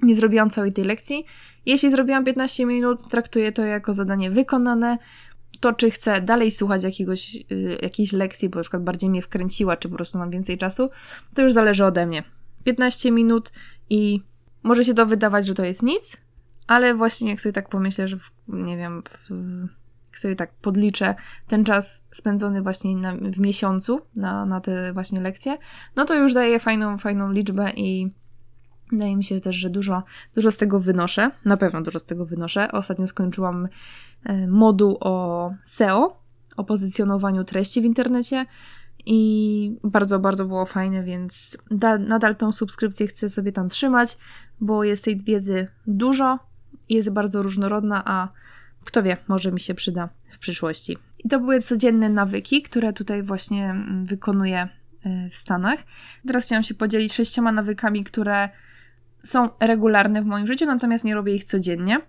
nie 0.02 0.16
zrobiłam 0.16 0.50
całej 0.50 0.74
tej 0.74 0.86
lekcji. 0.86 1.26
Jeśli 1.66 1.92
zrobiłam 1.92 2.26
15 2.26 2.66
minut, 2.66 3.08
traktuję 3.10 3.52
to 3.52 3.66
jako 3.66 3.94
zadanie 3.94 4.32
wykonane, 4.32 4.98
to, 5.62 5.74
czy 5.74 5.92
chcę 5.92 6.22
dalej 6.22 6.52
słuchać 6.52 6.84
jakiegoś, 6.84 7.36
y, 7.36 7.78
jakiejś 7.82 8.14
lekcji, 8.14 8.50
bo 8.50 8.60
na 8.60 8.62
przykład 8.62 8.84
bardziej 8.84 9.10
mnie 9.10 9.22
wkręciła, 9.22 9.78
czy 9.78 9.90
po 9.90 9.96
prostu 9.96 10.18
mam 10.18 10.30
więcej 10.30 10.58
czasu, 10.58 10.90
to 11.34 11.42
już 11.42 11.54
zależy 11.54 11.86
ode 11.86 12.06
mnie. 12.06 12.24
15 12.64 13.12
minut 13.12 13.52
i 13.90 14.22
może 14.64 14.84
się 14.84 14.94
to 14.94 15.06
wydawać, 15.06 15.48
że 15.48 15.54
to 15.54 15.66
jest 15.66 15.84
nic, 15.84 16.18
ale 16.68 16.96
właśnie 16.96 17.30
jak 17.30 17.42
sobie 17.42 17.54
tak 17.54 17.70
pomyślę, 17.70 18.08
że 18.08 18.18
w, 18.18 18.32
nie 18.48 18.78
wiem, 18.78 19.04
w, 19.10 19.30
jak 20.06 20.18
sobie 20.20 20.36
tak 20.36 20.54
podliczę 20.54 21.16
ten 21.48 21.64
czas 21.64 22.08
spędzony 22.12 22.62
właśnie 22.62 22.96
na, 22.96 23.16
w 23.16 23.40
miesiącu 23.40 24.02
na, 24.16 24.46
na 24.46 24.62
te 24.62 24.94
właśnie 24.94 25.22
lekcje, 25.22 25.58
no 25.96 26.06
to 26.06 26.16
już 26.16 26.34
daje 26.34 26.60
fajną, 26.60 26.98
fajną 26.98 27.32
liczbę 27.32 27.72
i 27.76 28.12
wydaje 28.92 29.16
mi 29.16 29.24
się 29.24 29.40
też, 29.40 29.56
że 29.56 29.70
dużo, 29.70 30.04
dużo 30.36 30.52
z 30.52 30.58
tego 30.58 30.80
wynoszę. 30.80 31.32
Na 31.46 31.58
pewno 31.58 31.82
dużo 31.82 32.00
z 32.00 32.06
tego 32.06 32.26
wynoszę. 32.26 32.72
Ostatnio 32.72 33.08
skończyłam 33.08 33.68
E, 34.24 34.48
moduł 34.48 34.98
o 35.00 35.54
SEO, 35.64 36.22
o 36.58 36.64
pozycjonowaniu 36.64 37.44
treści 37.44 37.82
w 37.82 37.86
internecie 37.86 38.46
i 39.06 39.80
bardzo, 39.84 40.20
bardzo 40.20 40.46
było 40.46 40.66
fajne, 40.66 41.04
więc 41.04 41.58
da, 41.72 41.98
nadal 41.98 42.36
tą 42.36 42.52
subskrypcję 42.52 43.08
chcę 43.08 43.30
sobie 43.30 43.52
tam 43.52 43.70
trzymać, 43.70 44.18
bo 44.60 44.84
jest 44.84 45.06
tej 45.06 45.18
wiedzy 45.18 45.68
dużo, 45.88 46.40
jest 46.90 47.14
bardzo 47.14 47.42
różnorodna, 47.42 48.04
a 48.06 48.30
kto 48.86 49.04
wie, 49.04 49.18
może 49.28 49.52
mi 49.52 49.60
się 49.60 49.74
przyda 49.74 50.10
w 50.32 50.38
przyszłości. 50.38 50.98
I 51.24 51.30
to 51.30 51.40
były 51.40 51.62
codzienne 51.62 52.10
nawyki, 52.10 52.62
które 52.62 52.94
tutaj 52.94 53.24
właśnie 53.24 53.70
mm, 53.70 54.06
wykonuję 54.06 54.70
e, 55.04 55.30
w 55.30 55.36
Stanach. 55.36 55.80
Teraz 56.28 56.46
chciałam 56.46 56.64
się 56.64 56.74
podzielić 56.74 57.14
sześcioma 57.14 57.52
nawykami, 57.52 58.04
które 58.04 58.50
są 59.24 59.50
regularne 59.60 60.22
w 60.22 60.26
moim 60.26 60.48
życiu, 60.48 60.66
natomiast 60.66 61.04
nie 61.04 61.16
robię 61.16 61.36
ich 61.36 61.44
codziennie. 61.44 62.02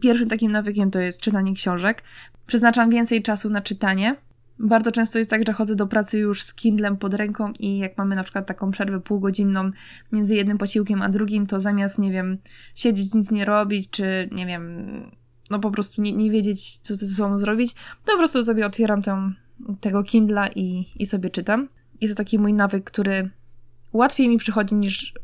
Pierwszym 0.00 0.28
takim 0.28 0.52
nawykiem 0.52 0.90
to 0.90 1.00
jest 1.00 1.20
czytanie 1.20 1.54
książek. 1.54 2.02
Przeznaczam 2.46 2.90
więcej 2.90 3.22
czasu 3.22 3.50
na 3.50 3.60
czytanie. 3.60 4.16
Bardzo 4.58 4.92
często 4.92 5.18
jest 5.18 5.30
tak, 5.30 5.46
że 5.46 5.52
chodzę 5.52 5.76
do 5.76 5.86
pracy 5.86 6.18
już 6.18 6.42
z 6.42 6.54
Kindlem 6.54 6.96
pod 6.96 7.14
ręką 7.14 7.52
i 7.58 7.78
jak 7.78 7.98
mamy 7.98 8.16
na 8.16 8.24
przykład 8.24 8.46
taką 8.46 8.70
przerwę 8.70 9.00
półgodzinną 9.00 9.70
między 10.12 10.34
jednym 10.34 10.58
posiłkiem 10.58 11.02
a 11.02 11.08
drugim, 11.08 11.46
to 11.46 11.60
zamiast, 11.60 11.98
nie 11.98 12.12
wiem, 12.12 12.38
siedzieć, 12.74 13.14
nic 13.14 13.30
nie 13.30 13.44
robić, 13.44 13.90
czy 13.90 14.28
nie 14.32 14.46
wiem, 14.46 14.86
no 15.50 15.58
po 15.58 15.70
prostu 15.70 16.02
nie, 16.02 16.12
nie 16.12 16.30
wiedzieć, 16.30 16.76
co 16.76 16.96
ze 16.96 17.08
sobą 17.08 17.38
zrobić, 17.38 17.74
to 17.74 18.12
po 18.12 18.18
prostu 18.18 18.44
sobie 18.44 18.66
otwieram 18.66 19.02
tę, 19.02 19.32
tego 19.80 20.02
Kindla 20.02 20.48
i, 20.48 20.86
i 20.96 21.06
sobie 21.06 21.30
czytam. 21.30 21.68
Jest 22.00 22.14
to 22.14 22.18
taki 22.18 22.38
mój 22.38 22.54
nawyk, 22.54 22.84
który 22.84 23.30
łatwiej 23.92 24.28
mi 24.28 24.36
przychodzi 24.36 24.74
niż 24.74 25.14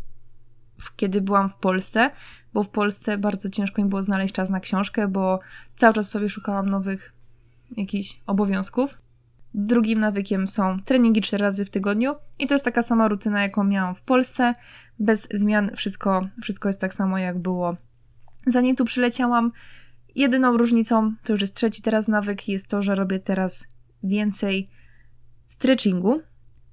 kiedy 0.97 1.20
byłam 1.20 1.49
w 1.49 1.56
Polsce, 1.56 2.11
bo 2.54 2.62
w 2.62 2.68
Polsce 2.68 3.18
bardzo 3.18 3.49
ciężko 3.49 3.82
mi 3.82 3.88
było 3.88 4.02
znaleźć 4.02 4.35
czas 4.35 4.50
na 4.50 4.61
książkę, 4.61 5.08
bo 5.08 5.40
cały 5.76 5.94
czas 5.94 6.11
sobie 6.11 6.28
szukałam 6.28 6.70
nowych 6.70 7.12
jakichś 7.76 8.20
obowiązków. 8.26 8.99
Drugim 9.54 10.00
nawykiem 10.00 10.47
są 10.47 10.82
treningi 10.82 11.20
cztery 11.20 11.42
razy 11.42 11.64
w 11.64 11.70
tygodniu 11.70 12.14
i 12.38 12.47
to 12.47 12.54
jest 12.54 12.64
taka 12.64 12.82
sama 12.82 13.08
rutyna, 13.08 13.42
jaką 13.42 13.64
miałam 13.64 13.94
w 13.94 14.02
Polsce. 14.02 14.54
Bez 14.99 15.28
zmian 15.35 15.70
wszystko, 15.76 16.28
wszystko 16.42 16.68
jest 16.68 16.80
tak 16.80 16.94
samo, 16.94 17.18
jak 17.18 17.38
było 17.38 17.76
zanim 18.47 18.76
tu 18.76 18.85
przyleciałam. 18.85 19.52
Jedyną 20.14 20.56
różnicą, 20.56 21.14
to 21.25 21.32
już 21.32 21.40
jest 21.40 21.54
trzeci 21.54 21.82
teraz 21.82 22.08
nawyk, 22.08 22.49
jest 22.49 22.68
to, 22.68 22.82
że 22.82 22.94
robię 22.94 23.18
teraz 23.18 23.66
więcej 24.02 24.68
stretchingu, 25.47 26.20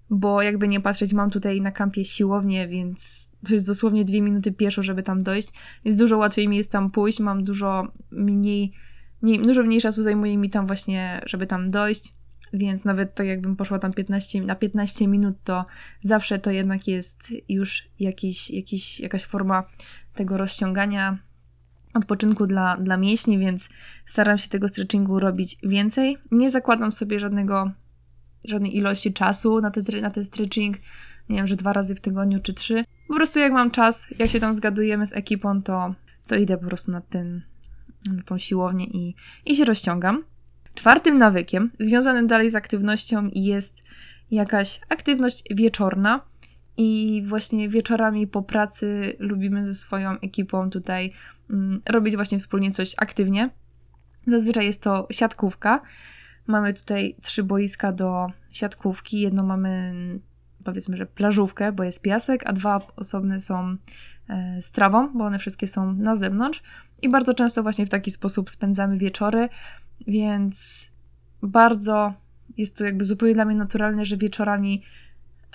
bo 0.09 0.41
jakby 0.41 0.67
nie 0.67 0.81
patrzeć, 0.81 1.13
mam 1.13 1.29
tutaj 1.29 1.61
na 1.61 1.71
kampie 1.71 2.05
siłownię, 2.05 2.67
więc 2.67 3.31
to 3.47 3.53
jest 3.53 3.67
dosłownie 3.67 4.05
dwie 4.05 4.21
minuty 4.21 4.51
pieszo, 4.51 4.83
żeby 4.83 5.03
tam 5.03 5.23
dojść. 5.23 5.49
Jest 5.85 5.99
dużo 5.99 6.17
łatwiej 6.17 6.47
mi 6.47 6.57
jest 6.57 6.71
tam 6.71 6.91
pójść, 6.91 7.19
mam 7.19 7.43
dużo 7.43 7.87
mniej, 8.11 8.73
nie, 9.21 9.39
dużo 9.39 9.63
mniej 9.63 9.81
czasu 9.81 10.03
zajmuje 10.03 10.37
mi 10.37 10.49
tam 10.49 10.67
właśnie, 10.67 11.21
żeby 11.25 11.47
tam 11.47 11.71
dojść, 11.71 12.13
więc 12.53 12.85
nawet 12.85 13.15
tak 13.15 13.27
jakbym 13.27 13.55
poszła 13.55 13.79
tam 13.79 13.93
15, 13.93 14.41
na 14.41 14.55
15 14.55 15.07
minut, 15.07 15.35
to 15.43 15.65
zawsze 16.01 16.39
to 16.39 16.51
jednak 16.51 16.87
jest 16.87 17.33
już 17.49 17.87
jakiś, 17.99 18.51
jakiś, 18.51 18.99
jakaś 18.99 19.25
forma 19.25 19.63
tego 20.13 20.37
rozciągania, 20.37 21.17
odpoczynku 21.93 22.47
dla, 22.47 22.77
dla 22.77 22.97
mięśni, 22.97 23.37
więc 23.37 23.69
staram 24.05 24.37
się 24.37 24.49
tego 24.49 24.69
stretchingu 24.69 25.19
robić 25.19 25.57
więcej. 25.63 26.17
Nie 26.31 26.51
zakładam 26.51 26.91
sobie 26.91 27.19
żadnego 27.19 27.71
żadnej 28.47 28.77
ilości 28.77 29.13
czasu 29.13 29.61
na, 29.61 29.71
na 30.01 30.09
ten 30.09 30.25
stretching, 30.25 30.77
nie 31.29 31.37
wiem, 31.37 31.47
że 31.47 31.55
dwa 31.55 31.73
razy 31.73 31.95
w 31.95 32.01
tygodniu 32.01 32.39
czy 32.39 32.53
trzy. 32.53 32.83
Po 33.07 33.15
prostu 33.15 33.39
jak 33.39 33.51
mam 33.51 33.71
czas, 33.71 34.07
jak 34.19 34.29
się 34.29 34.39
tam 34.39 34.53
zgadujemy 34.53 35.07
z 35.07 35.13
ekipą, 35.13 35.61
to, 35.61 35.95
to 36.27 36.35
idę 36.35 36.57
po 36.57 36.65
prostu 36.65 36.91
na, 36.91 37.01
ten, 37.01 37.41
na 38.11 38.23
tą 38.23 38.37
siłownię 38.37 38.85
i, 38.85 39.15
i 39.45 39.55
się 39.55 39.65
rozciągam. 39.65 40.23
Czwartym 40.75 41.17
nawykiem, 41.17 41.71
związanym 41.79 42.27
dalej 42.27 42.49
z 42.49 42.55
aktywnością, 42.55 43.29
jest 43.33 43.83
jakaś 44.31 44.81
aktywność 44.89 45.43
wieczorna. 45.51 46.21
I 46.77 47.23
właśnie 47.27 47.69
wieczorami 47.69 48.27
po 48.27 48.41
pracy 48.41 49.15
lubimy 49.19 49.65
ze 49.65 49.75
swoją 49.75 50.19
ekipą 50.19 50.69
tutaj 50.69 51.13
mm, 51.49 51.81
robić 51.89 52.15
właśnie 52.15 52.39
wspólnie 52.39 52.71
coś 52.71 52.95
aktywnie. 52.97 53.49
Zazwyczaj 54.27 54.65
jest 54.65 54.83
to 54.83 55.07
siatkówka. 55.11 55.81
Mamy 56.47 56.73
tutaj 56.73 57.15
trzy 57.21 57.43
boiska 57.43 57.91
do 57.91 58.27
siatkówki. 58.51 59.19
Jedno 59.21 59.43
mamy 59.43 59.93
powiedzmy, 60.63 60.97
że 60.97 61.05
plażówkę, 61.05 61.71
bo 61.71 61.83
jest 61.83 62.01
piasek, 62.01 62.43
a 62.45 62.53
dwa 62.53 62.81
osobne 62.95 63.39
są 63.39 63.77
e, 64.29 64.61
z 64.61 64.71
trawą, 64.71 65.09
bo 65.13 65.25
one 65.25 65.39
wszystkie 65.39 65.67
są 65.67 65.93
na 65.93 66.15
zewnątrz. 66.15 66.63
I 67.01 67.09
bardzo 67.09 67.33
często 67.33 67.63
właśnie 67.63 67.85
w 67.85 67.89
taki 67.89 68.11
sposób 68.11 68.49
spędzamy 68.49 68.97
wieczory, 68.97 69.49
więc 70.07 70.91
bardzo 71.41 72.13
jest 72.57 72.77
to 72.77 72.85
jakby 72.85 73.05
zupełnie 73.05 73.33
dla 73.33 73.45
mnie 73.45 73.55
naturalne, 73.55 74.05
że 74.05 74.17
wieczorami 74.17 74.83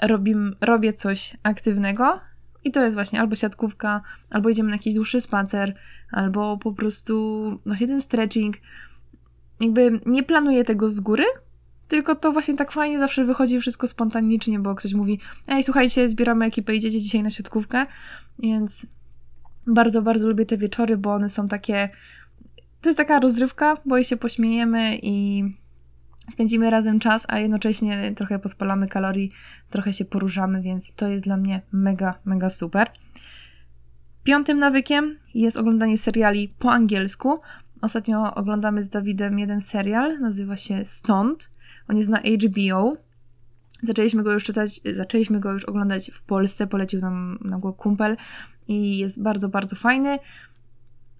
robim, 0.02 0.56
robię 0.61 0.92
coś 0.92 1.37
aktywnego. 1.42 2.20
I 2.64 2.70
to 2.70 2.85
jest 2.85 2.97
właśnie 2.97 3.20
albo 3.20 3.37
siatkówka, 3.37 4.02
albo 4.30 4.49
idziemy 4.49 4.68
na 4.68 4.75
jakiś 4.75 4.94
dłuższy 4.94 5.20
spacer, 5.20 5.75
albo 6.11 6.59
po 6.59 6.73
prostu 6.73 7.59
właśnie 7.66 7.87
ten 7.87 8.00
stretching. 8.00 8.56
Jakby 9.61 10.00
nie 10.07 10.23
planuję 10.23 10.64
tego 10.64 10.90
z 10.90 11.00
góry, 11.00 11.25
tylko 11.88 12.14
to 12.14 12.33
właśnie 12.33 12.57
tak 12.57 12.73
fajnie 12.73 12.99
zawsze 12.99 13.25
wychodzi 13.25 13.61
wszystko 13.61 13.87
spontanicznie, 13.87 14.59
bo 14.59 14.75
ktoś 14.75 14.95
mówi, 14.95 15.21
ej, 15.49 15.62
słuchajcie, 15.62 16.09
zbieramy 16.09 16.45
ekipę, 16.45 16.75
idziecie 16.75 17.00
dzisiaj 17.00 17.23
na 17.23 17.31
siatkówkę, 17.31 17.87
więc 18.38 18.87
bardzo, 19.67 20.02
bardzo 20.02 20.29
lubię 20.29 20.47
te 20.47 20.57
wieczory, 20.57 20.97
bo 20.97 21.14
one 21.14 21.29
są 21.29 21.49
takie, 21.49 21.88
to 22.81 22.88
jest 22.88 22.99
taka 22.99 23.21
rozrywka, 23.21 23.76
bo 23.87 24.02
się 24.02 24.17
pośmiejemy 24.17 24.99
i 25.02 25.45
spędzimy 26.29 26.71
razem 26.71 26.99
czas, 26.99 27.26
a 27.29 27.38
jednocześnie 27.38 28.12
trochę 28.17 28.38
pospalamy 28.38 28.88
kalorii, 28.88 29.31
trochę 29.71 29.93
się 29.93 30.05
poruszamy, 30.05 30.62
więc 30.62 30.93
to 30.93 31.09
jest 31.09 31.25
dla 31.25 31.37
mnie 31.37 31.62
mega, 31.73 32.14
mega 32.25 32.50
super. 32.50 32.90
Piątym 34.25 34.59
nawykiem 34.59 35.19
jest 35.35 35.57
oglądanie 35.57 35.99
seriali 35.99 36.55
po 36.59 36.73
angielsku. 36.73 37.40
Ostatnio 37.81 38.35
oglądamy 38.35 38.83
z 38.83 38.89
Dawidem 38.89 39.39
jeden 39.39 39.61
serial, 39.61 40.21
nazywa 40.21 40.57
się 40.57 40.85
Stąd. 40.85 41.51
On 41.89 41.97
jest 41.97 42.09
na 42.09 42.19
HBO. 42.19 42.97
Zaczęliśmy 43.83 44.23
go 44.23 44.33
już 44.33 44.45
czytać, 44.45 44.81
zaczęliśmy 44.97 45.41
go 45.41 45.53
już 45.53 45.65
oglądać 45.65 46.11
w 46.11 46.23
Polsce, 46.23 46.67
polecił 46.67 47.01
nam 47.01 47.39
na 47.45 47.59
go 47.59 47.73
kumpel 47.73 48.17
i 48.69 48.99
jest 48.99 49.23
bardzo, 49.23 49.49
bardzo 49.49 49.77
fajny, 49.77 50.19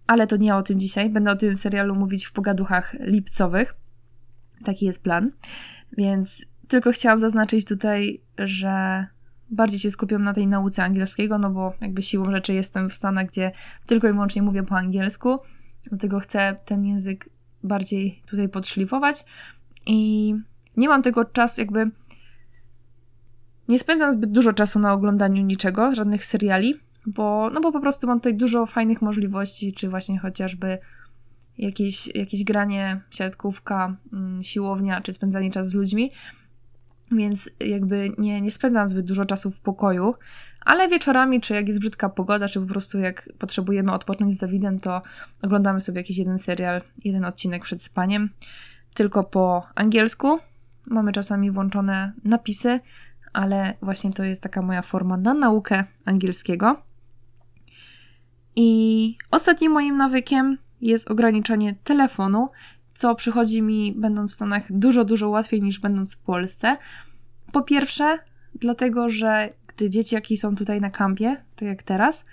ale 0.07 0.27
to 0.27 0.37
nie 0.37 0.57
o 0.57 0.63
tym 0.63 0.81
dzisiaj. 0.81 1.11
Będę 1.11 1.31
o 1.31 1.37
tym 1.37 1.57
serialu 1.57 1.95
mówić 1.95 2.27
w 2.27 2.33
pogaduchach 2.33 2.97
lipcowych. 3.01 3.75
Taki 4.65 4.87
jest 4.87 5.03
plan. 5.03 5.31
Więc 5.97 6.47
tylko 6.69 6.93
chciałam 6.93 7.19
zaznaczyć 7.19 7.65
tutaj, 7.65 8.21
że 8.39 9.07
bardziej 9.51 9.81
się 9.81 9.91
skupiam 9.91 10.25
na 10.25 10.33
tej 10.33 10.47
nauce 10.47 10.85
angielskiego, 10.85 11.39
no 11.39 11.51
bo 11.51 11.73
jakby 11.81 12.03
siłą 12.03 12.31
rzeczy 12.31 12.55
jestem 12.55 12.89
w 12.89 12.95
Stanach, 12.95 13.27
gdzie 13.27 13.53
tylko 13.87 14.09
i 14.09 14.13
wyłącznie 14.13 14.43
mówię 14.43 14.63
po 14.63 14.77
angielsku, 14.77 15.39
dlatego 15.89 16.21
chcę 16.21 16.57
ten 16.65 16.85
język 16.85 17.29
bardziej 17.63 18.23
tutaj 18.27 18.49
podszlifować 18.49 19.25
i 19.87 20.35
nie 20.77 20.89
mam 20.89 21.03
tego 21.03 21.25
czasu, 21.25 21.61
jakby. 21.61 21.91
Nie 23.69 23.79
spędzam 23.79 24.13
zbyt 24.13 24.31
dużo 24.31 24.53
czasu 24.53 24.79
na 24.79 24.93
oglądaniu 24.93 25.43
niczego, 25.43 25.95
żadnych 25.95 26.25
seriali, 26.25 26.75
bo, 27.07 27.51
no 27.51 27.61
bo 27.61 27.73
po 27.73 27.81
prostu 27.81 28.07
mam 28.07 28.19
tutaj 28.19 28.35
dużo 28.35 28.67
fajnych 28.67 29.03
możliwości, 29.03 29.73
czy 29.73 29.89
właśnie 29.89 30.19
chociażby 30.19 30.79
jakieś, 31.59 32.15
jakieś 32.15 32.45
granie, 32.45 33.01
siatkówka, 33.11 33.97
mm, 34.13 34.43
siłownia, 34.43 35.01
czy 35.01 35.13
spędzanie 35.13 35.51
czasu 35.51 35.71
z 35.71 35.75
ludźmi. 35.75 36.11
Więc 37.13 37.51
jakby 37.61 38.11
nie, 38.19 38.41
nie 38.41 38.51
spędzam 38.51 38.89
zbyt 38.89 39.07
dużo 39.07 39.25
czasu 39.25 39.51
w 39.51 39.61
pokoju, 39.61 40.15
ale 40.65 40.89
wieczorami, 40.89 41.41
czy 41.41 41.55
jak 41.55 41.69
jest 41.69 41.81
brzydka 41.81 42.09
pogoda, 42.09 42.49
czy 42.49 42.61
po 42.61 42.67
prostu 42.67 42.99
jak 42.99 43.29
potrzebujemy 43.39 43.93
odpocząć 43.93 44.35
z 44.35 44.39
Dawidem, 44.39 44.81
to 44.81 45.03
oglądamy 45.43 45.81
sobie 45.81 46.01
jakiś 46.01 46.19
jeden 46.19 46.39
serial, 46.39 46.83
jeden 47.05 47.25
odcinek 47.25 47.63
przed 47.63 47.83
spaniem, 47.83 48.31
tylko 48.95 49.25
po 49.25 49.63
angielsku, 49.75 50.39
Mamy 50.87 51.13
czasami 51.13 51.51
włączone 51.51 52.13
napisy, 52.25 52.79
ale 53.33 53.75
właśnie 53.83 54.13
to 54.13 54.25
jest 54.25 54.43
taka 54.43 54.63
moja 54.63 54.83
forma 54.83 55.17
na 55.17 55.35
naukę 55.35 55.85
angielskiego. 56.05 56.83
I 58.57 59.17
ostatnim 59.31 59.73
moim 59.73 59.97
nawykiem 59.97 60.59
jest 60.81 61.11
ograniczenie 61.11 61.75
telefonu, 61.85 62.49
co 62.95 63.15
przychodzi 63.15 63.63
mi, 63.63 63.95
będąc 63.97 64.33
w 64.33 64.35
Stanach, 64.35 64.73
dużo, 64.73 65.05
dużo 65.05 65.29
łatwiej 65.29 65.63
niż 65.63 65.81
będąc 65.81 66.17
w 66.17 66.21
Polsce. 66.21 66.77
Po 67.53 67.63
pierwsze, 67.63 68.19
dlatego, 68.55 69.09
że 69.09 69.49
dzieci, 69.89 70.15
jakie 70.15 70.37
są 70.37 70.55
tutaj 70.55 70.81
na 70.81 70.91
kampie, 70.91 71.37
tak 71.57 71.69
jak 71.69 71.83
teraz, 71.83 72.25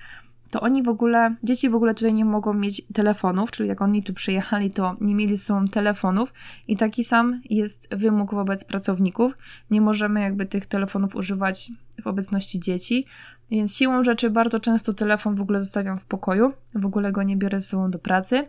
to 0.52 0.62
oni 0.62 0.84
w 0.84 0.90
ogóle, 0.90 1.36
dzieci 1.44 1.70
w 1.70 1.76
ogóle 1.76 1.94
tutaj 1.94 2.14
nie 2.14 2.26
mogą 2.26 2.54
mieć 2.54 2.82
telefonów, 2.94 3.52
czyli 3.52 3.70
jak 3.70 3.82
oni 3.82 4.04
tu 4.04 4.14
przyjechali, 4.14 4.72
to 4.72 4.96
nie 5.02 5.16
mieli 5.16 5.38
ze 5.38 5.44
sobą 5.44 5.66
telefonów 5.66 6.34
i 6.68 6.78
taki 6.78 7.04
sam 7.04 7.42
jest 7.50 7.96
wymóg 7.96 8.34
wobec 8.34 8.64
pracowników. 8.64 9.38
Nie 9.72 9.82
możemy 9.82 10.22
jakby 10.22 10.46
tych 10.46 10.66
telefonów 10.66 11.16
używać 11.16 11.72
w 12.04 12.08
obecności 12.08 12.60
dzieci, 12.60 13.06
więc 13.52 13.76
siłą 13.76 14.04
rzeczy 14.04 14.30
bardzo 14.30 14.60
często 14.60 14.94
telefon 14.94 15.36
w 15.36 15.42
ogóle 15.42 15.62
zostawiam 15.62 16.00
w 16.00 16.06
pokoju, 16.06 16.54
w 16.76 16.86
ogóle 16.86 17.12
go 17.12 17.24
nie 17.24 17.38
biorę 17.38 17.62
ze 17.62 17.68
sobą 17.68 17.92
do 17.92 18.00
pracy. 18.00 18.48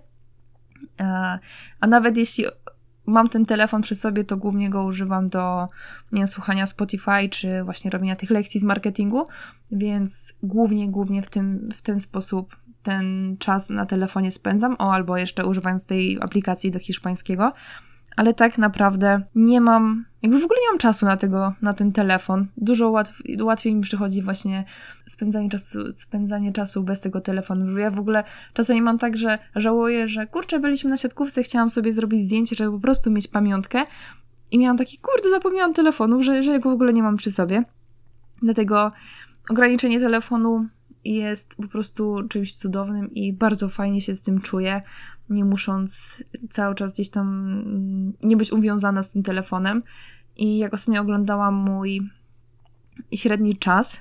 E, 1.01 1.39
a 1.81 1.87
nawet 1.87 2.17
jeśli 2.17 2.45
mam 3.09 3.29
ten 3.29 3.47
telefon 3.47 3.83
przy 3.83 3.95
sobie, 3.95 4.25
to 4.25 4.37
głównie 4.37 4.71
go 4.71 4.85
używam 4.85 5.29
do 5.29 5.69
nie 6.13 6.27
słuchania 6.27 6.67
Spotify, 6.67 7.29
czy 7.31 7.65
właśnie 7.65 7.91
robienia 7.91 8.17
tych 8.17 8.31
lekcji 8.31 8.61
z 8.61 8.65
marketingu, 8.65 9.27
więc 9.73 10.35
głównie, 10.43 10.89
głównie 10.91 11.23
w, 11.23 11.29
tym, 11.29 11.69
w 11.77 11.83
ten 11.83 12.01
sposób 12.01 12.57
ten 12.83 13.37
czas 13.39 13.71
na 13.71 13.87
telefonie 13.87 14.33
spędzam, 14.33 14.77
o 14.79 14.93
albo 14.93 15.17
jeszcze 15.17 15.47
używając 15.47 15.87
tej 15.87 16.19
aplikacji 16.21 16.71
do 16.71 16.79
hiszpańskiego 16.79 17.53
ale 18.19 18.35
tak 18.35 18.59
naprawdę 18.59 19.23
nie 19.35 19.61
mam, 19.61 20.05
jakby 20.23 20.39
w 20.39 20.45
ogóle 20.45 20.61
nie 20.61 20.71
mam 20.71 20.79
czasu 20.79 21.07
na 21.07 21.17
tego, 21.17 21.53
na 21.63 21.73
ten 21.73 21.93
telefon. 21.93 22.47
Dużo 22.57 22.91
łatw, 22.91 23.23
łatwiej 23.41 23.75
mi 23.75 23.81
przychodzi 23.81 24.23
właśnie 24.23 24.65
spędzanie 25.07 25.49
czasu, 25.49 25.95
spędzanie 25.95 26.53
czasu 26.53 26.83
bez 26.83 27.01
tego 27.01 27.21
telefonu. 27.21 27.79
Ja 27.79 27.91
w 27.91 28.01
ogóle 28.01 28.25
czasami 28.53 28.83
mam 28.83 28.99
tak, 28.99 29.17
że 29.17 29.39
żałuję, 29.55 30.09
że 30.09 30.27
kurczę, 30.27 30.61
byliśmy 30.61 30.91
na 30.91 30.97
siatkówce, 30.97 31.43
chciałam 31.43 31.71
sobie 31.71 31.93
zrobić 31.93 32.25
zdjęcie, 32.25 32.57
żeby 32.57 32.73
po 32.73 32.81
prostu 32.81 33.11
mieć 33.11 33.29
pamiątkę 33.29 33.85
i 34.51 34.59
miałam 34.59 34.77
taki, 34.77 34.99
kurde, 34.99 35.31
zapomniałam 35.31 35.75
telefonu, 35.75 36.23
że, 36.23 36.43
że 36.43 36.61
go 36.61 36.71
w 36.71 36.73
ogóle 36.73 36.93
nie 36.93 37.03
mam 37.03 37.17
przy 37.17 37.31
sobie. 37.31 37.65
Dlatego 38.43 38.93
ograniczenie 39.51 40.01
telefonu 40.01 40.67
jest 41.15 41.55
po 41.55 41.69
prostu 41.69 42.23
czymś 42.29 42.55
cudownym 42.55 43.15
i 43.15 43.33
bardzo 43.33 43.69
fajnie 43.69 44.01
się 44.01 44.17
z 44.17 44.23
tym 44.23 44.41
czuję 44.41 44.81
nie 45.31 45.45
musząc 45.45 46.23
cały 46.51 46.75
czas 46.75 46.93
gdzieś 46.93 47.11
tam 47.11 47.29
mm, 47.29 48.13
nie 48.23 48.37
być 48.37 48.53
uwiązana 48.53 49.03
z 49.03 49.11
tym 49.11 49.23
telefonem. 49.23 49.83
I 50.37 50.59
jak 50.59 50.75
ostatnio 50.75 51.01
oglądałam 51.01 51.55
mój 51.55 52.01
średni 53.15 53.57
czas 53.57 54.01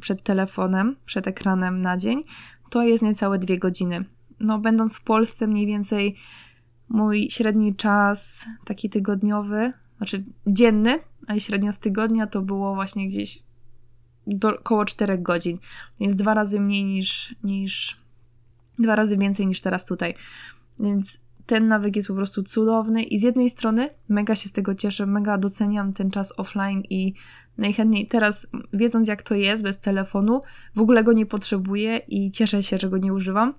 przed 0.00 0.22
telefonem, 0.22 0.96
przed 1.04 1.26
ekranem 1.26 1.82
na 1.82 1.96
dzień, 1.96 2.22
to 2.70 2.82
jest 2.82 3.02
niecałe 3.04 3.38
dwie 3.38 3.58
godziny. 3.58 4.04
No, 4.40 4.58
będąc 4.58 4.96
w 4.96 5.02
Polsce, 5.02 5.46
mniej 5.46 5.66
więcej 5.66 6.16
mój 6.88 7.30
średni 7.30 7.74
czas 7.74 8.46
taki 8.64 8.90
tygodniowy, 8.90 9.72
znaczy 9.96 10.24
dzienny, 10.46 10.98
a 11.26 11.38
średnia 11.38 11.72
z 11.72 11.80
tygodnia 11.80 12.26
to 12.26 12.42
było 12.42 12.74
właśnie 12.74 13.08
gdzieś 13.08 13.42
do 14.26 14.48
około 14.48 14.84
4 14.84 15.18
godzin, 15.18 15.58
więc 16.00 16.16
dwa 16.16 16.34
razy 16.34 16.60
mniej 16.60 16.84
niż, 16.84 17.34
niż 17.44 17.96
dwa 18.78 18.94
razy 18.96 19.16
więcej 19.16 19.46
niż 19.46 19.60
teraz 19.60 19.86
tutaj. 19.86 20.14
Więc 20.80 21.20
ten 21.46 21.68
nawyk 21.68 21.96
jest 21.96 22.08
po 22.08 22.14
prostu 22.14 22.42
cudowny 22.42 23.02
i 23.02 23.18
z 23.18 23.22
jednej 23.22 23.50
strony 23.50 23.88
mega 24.08 24.34
się 24.34 24.48
z 24.48 24.52
tego 24.52 24.74
cieszę, 24.74 25.06
mega 25.06 25.38
doceniam 25.38 25.92
ten 25.92 26.10
czas 26.10 26.32
offline 26.36 26.82
i 26.90 27.14
najchętniej 27.58 28.08
teraz, 28.08 28.46
wiedząc 28.72 29.08
jak 29.08 29.22
to 29.22 29.34
jest 29.34 29.62
bez 29.62 29.78
telefonu, 29.78 30.40
w 30.74 30.80
ogóle 30.80 31.04
go 31.04 31.12
nie 31.12 31.26
potrzebuję 31.26 32.00
i 32.08 32.30
cieszę 32.30 32.62
się, 32.62 32.78
że 32.78 32.90
go 32.90 32.98
nie 32.98 33.12
używam. 33.12 33.54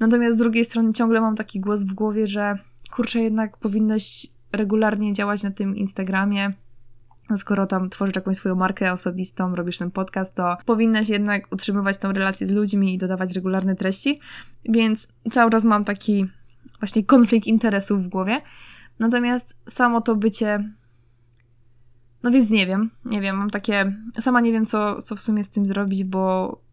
Natomiast 0.00 0.36
z 0.36 0.40
drugiej 0.40 0.64
strony 0.64 0.92
ciągle 0.92 1.20
mam 1.20 1.36
taki 1.36 1.60
głos 1.60 1.84
w 1.84 1.94
głowie, 1.94 2.26
że 2.26 2.58
kurczę, 2.90 3.20
jednak 3.20 3.56
powinnaś 3.56 4.26
regularnie 4.52 5.12
działać 5.12 5.42
na 5.42 5.50
tym 5.50 5.76
Instagramie, 5.76 6.50
skoro 7.36 7.66
tam 7.66 7.90
tworzysz 7.90 8.16
jakąś 8.16 8.36
swoją 8.36 8.54
markę 8.54 8.92
osobistą, 8.92 9.54
robisz 9.54 9.78
ten 9.78 9.90
podcast, 9.90 10.34
to 10.34 10.56
powinnaś 10.64 11.08
jednak 11.08 11.52
utrzymywać 11.52 11.96
tą 11.98 12.12
relację 12.12 12.46
z 12.46 12.50
ludźmi 12.50 12.94
i 12.94 12.98
dodawać 12.98 13.32
regularne 13.32 13.74
treści. 13.74 14.20
Więc 14.64 15.08
cały 15.30 15.50
czas 15.50 15.64
mam 15.64 15.84
taki 15.84 16.26
właśnie 16.80 17.04
konflikt 17.04 17.46
interesów 17.46 18.04
w 18.04 18.08
głowie. 18.08 18.40
Natomiast 18.98 19.56
samo 19.68 20.00
to 20.00 20.16
bycie. 20.16 20.70
No 22.22 22.30
więc 22.30 22.50
nie 22.50 22.66
wiem, 22.66 22.90
nie 23.04 23.20
wiem, 23.20 23.36
mam 23.36 23.50
takie. 23.50 23.92
Sama 24.20 24.40
nie 24.40 24.52
wiem, 24.52 24.64
co, 24.64 25.02
co 25.02 25.16
w 25.16 25.20
sumie 25.20 25.44
z 25.44 25.50
tym 25.50 25.66
zrobić, 25.66 26.04
bo 26.04 26.64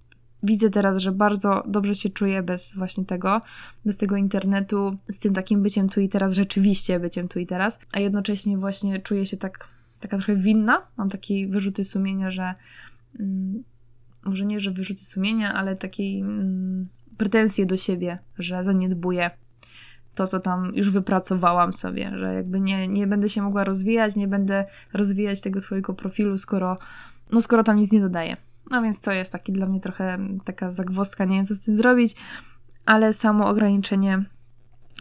widzę 0.43 0.69
teraz, 0.69 0.97
że 0.97 1.11
bardzo 1.11 1.63
dobrze 1.67 1.95
się 1.95 2.09
czuję 2.09 2.43
bez 2.43 2.75
właśnie 2.75 3.05
tego, 3.05 3.41
bez 3.85 3.97
tego 3.97 4.15
internetu, 4.15 4.97
z 5.09 5.19
tym 5.19 5.33
takim 5.33 5.63
byciem 5.63 5.89
tu 5.89 6.01
i 6.01 6.09
teraz, 6.09 6.33
rzeczywiście 6.33 6.99
byciem 6.99 7.27
tu 7.27 7.39
i 7.39 7.47
teraz, 7.47 7.79
a 7.91 7.99
jednocześnie 7.99 8.57
właśnie 8.57 8.99
czuję 8.99 9.25
się 9.25 9.37
tak, 9.37 9.67
taka 10.01 10.17
trochę 10.17 10.35
winna. 10.35 10.87
Mam 10.97 11.09
takie 11.09 11.47
wyrzuty 11.47 11.83
sumienia, 11.83 12.31
że. 12.31 12.53
Mm, 13.19 13.63
może 14.25 14.45
nie, 14.45 14.59
że 14.59 14.71
wyrzuty 14.71 15.05
sumienia, 15.05 15.53
ale 15.53 15.75
takiej 15.75 16.19
mm, 16.19 16.87
pretensje 17.17 17.65
do 17.65 17.77
siebie, 17.77 18.19
że 18.37 18.63
zaniedbuję 18.63 19.31
to, 20.15 20.27
co 20.27 20.39
tam 20.39 20.71
już 20.75 20.91
wypracowałam 20.91 21.73
sobie, 21.73 22.11
że 22.17 22.33
jakby 22.33 22.59
nie, 22.59 22.87
nie 22.87 23.07
będę 23.07 23.29
się 23.29 23.41
mogła 23.41 23.63
rozwijać, 23.63 24.15
nie 24.15 24.27
będę 24.27 24.65
rozwijać 24.93 25.41
tego 25.41 25.61
swojego 25.61 25.93
profilu, 25.93 26.37
skoro, 26.37 26.77
no 27.31 27.41
skoro 27.41 27.63
tam 27.63 27.77
nic 27.77 27.91
nie 27.91 27.99
dodaję. 27.99 28.37
No 28.71 28.81
więc 28.81 29.01
to 29.01 29.11
jest 29.11 29.31
taki 29.31 29.51
dla 29.51 29.65
mnie 29.65 29.79
trochę 29.79 30.17
taka 30.45 30.71
zagwozdka, 30.71 31.25
nie 31.25 31.35
wiem 31.35 31.45
co 31.45 31.55
z 31.55 31.59
tym 31.59 31.77
zrobić, 31.77 32.15
ale 32.85 33.13
samo 33.13 33.47
ograniczenie 33.47 34.25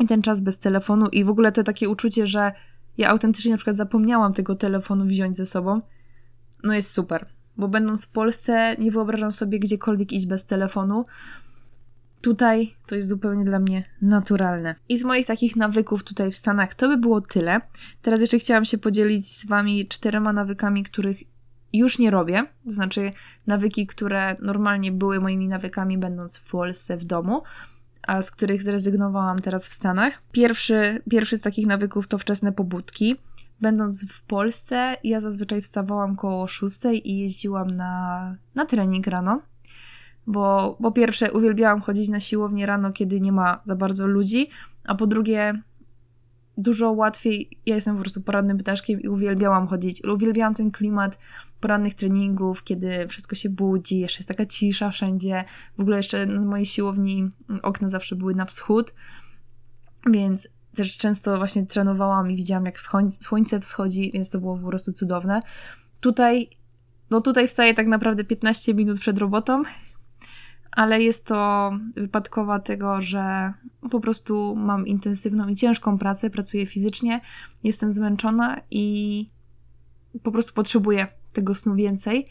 i 0.01 0.07
ten 0.07 0.23
czas 0.23 0.41
bez 0.41 0.59
telefonu 0.59 1.07
i 1.07 1.25
w 1.25 1.29
ogóle 1.29 1.53
to 1.53 1.63
takie 1.63 1.89
uczucie, 1.89 2.27
że 2.27 2.53
ja 3.01 3.09
autentycznie 3.09 3.51
na 3.51 3.57
przykład 3.57 3.77
zapomniałam 3.77 4.33
tego 4.33 4.55
telefonu 4.55 5.05
wziąć 5.05 5.37
ze 5.37 5.47
sobą, 5.47 5.81
no 6.63 6.75
jest 6.75 6.91
super. 6.91 7.27
Bo 7.57 7.69
będąc 7.69 8.07
w 8.07 8.11
Polsce, 8.11 8.77
nie 8.79 8.91
wyobrażam 8.91 9.33
sobie 9.33 9.59
gdziekolwiek 9.59 10.13
iść 10.13 10.27
bez 10.27 10.45
telefonu. 10.45 11.05
Tutaj 12.21 12.75
to 12.87 12.95
jest 12.95 13.09
zupełnie 13.09 13.45
dla 13.45 13.59
mnie 13.59 13.85
naturalne. 14.03 14.75
I 14.89 14.99
z 14.99 15.05
moich 15.05 15.27
takich 15.27 15.57
nawyków 15.57 16.05
tutaj 16.05 16.31
w 16.31 16.37
Stanach 16.37 16.75
to 16.75 16.89
by 16.89 16.97
było 16.97 17.21
tyle. 17.21 17.61
Teraz 18.03 18.21
jeszcze 18.21 18.39
chciałam 18.39 18.65
się 18.65 18.79
podzielić 18.79 19.29
z 19.29 19.47
Wami 19.47 19.89
czterema 19.89 20.33
nawykami, 20.33 20.83
których 20.83 21.23
już 21.73 21.99
nie 21.99 22.11
robię. 22.11 22.45
To 22.65 22.71
znaczy 22.71 23.11
nawyki, 23.47 23.87
które 23.87 24.37
normalnie 24.43 24.93
były 24.93 25.21
moimi 25.21 25.49
nawykami, 25.49 25.99
będąc 25.99 26.39
w 26.39 26.51
Polsce 26.51 26.97
w 26.97 27.05
domu 27.05 27.43
a 28.07 28.23
z 28.23 28.31
których 28.31 28.63
zrezygnowałam 28.63 29.39
teraz 29.39 29.69
w 29.69 29.73
Stanach. 29.73 30.23
Pierwszy, 30.33 31.03
pierwszy 31.11 31.37
z 31.37 31.41
takich 31.41 31.67
nawyków 31.67 32.09
to 32.09 32.19
wczesne 32.19 32.53
pobudki. 32.53 33.17
Będąc 33.61 34.13
w 34.13 34.23
Polsce, 34.23 34.97
ja 35.05 35.21
zazwyczaj 35.21 35.61
wstawałam 35.63 36.17
koło 36.17 36.47
6 36.47 36.79
i 37.05 37.19
jeździłam 37.19 37.67
na, 37.67 38.37
na 38.55 38.67
trening 38.67 39.07
rano. 39.07 39.43
Bo 40.27 40.77
po 40.83 40.93
pierwsze, 40.93 41.33
uwielbiałam 41.33 41.81
chodzić 41.81 42.09
na 42.09 42.21
siłownię 42.21 42.67
rano, 42.67 42.93
kiedy 42.93 43.21
nie 43.21 43.33
ma 43.33 43.61
za 43.65 43.77
bardzo 43.77 44.07
ludzi, 44.07 44.51
a 44.85 44.95
po 44.95 45.07
drugie, 45.07 45.53
dużo 46.59 46.93
łatwiej. 46.93 47.51
Ja 47.67 47.75
jestem 47.75 47.95
po 47.97 48.01
prostu 48.01 48.21
poradnym 48.23 48.59
ptaszkiem 48.59 49.01
i 49.01 49.09
uwielbiałam 49.09 49.67
chodzić. 49.69 50.05
Uwielbiałam 50.05 50.55
ten 50.55 50.71
klimat 50.71 51.19
porannych 51.61 51.94
treningów, 51.94 52.64
kiedy 52.64 53.09
wszystko 53.09 53.37
się 53.37 53.51
budzi, 53.51 53.99
jeszcze 53.99 54.18
jest 54.18 54.29
taka 54.29 54.46
cisza 54.46 54.90
wszędzie. 54.90 55.44
W 55.79 55.81
ogóle 55.81 55.96
jeszcze 55.96 56.27
na 56.27 56.40
mojej 56.40 56.66
siłowni 56.66 57.31
okna 57.62 57.88
zawsze 57.88 58.16
były 58.16 58.35
na 58.35 58.44
wschód, 58.44 58.94
więc 60.11 60.49
też 60.75 60.96
często 60.96 61.37
właśnie 61.37 61.66
trenowałam 61.66 62.31
i 62.31 62.37
widziałam, 62.37 62.66
jak 62.66 62.81
słońce 63.20 63.61
wschodzi, 63.61 64.11
więc 64.14 64.31
to 64.31 64.40
było 64.40 64.59
po 64.59 64.68
prostu 64.68 64.92
cudowne. 64.92 65.40
Tutaj, 66.01 66.51
no 67.11 67.20
tutaj 67.20 67.49
wstaję 67.49 67.75
tak 67.75 67.87
naprawdę 67.87 68.25
15 68.25 68.75
minut 68.75 68.99
przed 68.99 69.18
robotą, 69.18 69.62
ale 70.70 71.03
jest 71.03 71.27
to 71.27 71.70
wypadkowa 71.96 72.59
tego, 72.59 73.01
że 73.01 73.53
po 73.90 74.01
prostu 74.01 74.57
mam 74.57 74.87
intensywną 74.87 75.49
i 75.49 75.55
ciężką 75.55 75.99
pracę, 75.99 76.31
pracuję 76.31 76.66
fizycznie, 76.66 77.20
jestem 77.64 77.90
zmęczona 77.90 78.61
i 78.70 79.27
po 80.23 80.33
prostu 80.33 80.55
potrzebuję 80.55 81.07
tego 81.33 81.55
snu 81.55 81.75
więcej. 81.75 82.27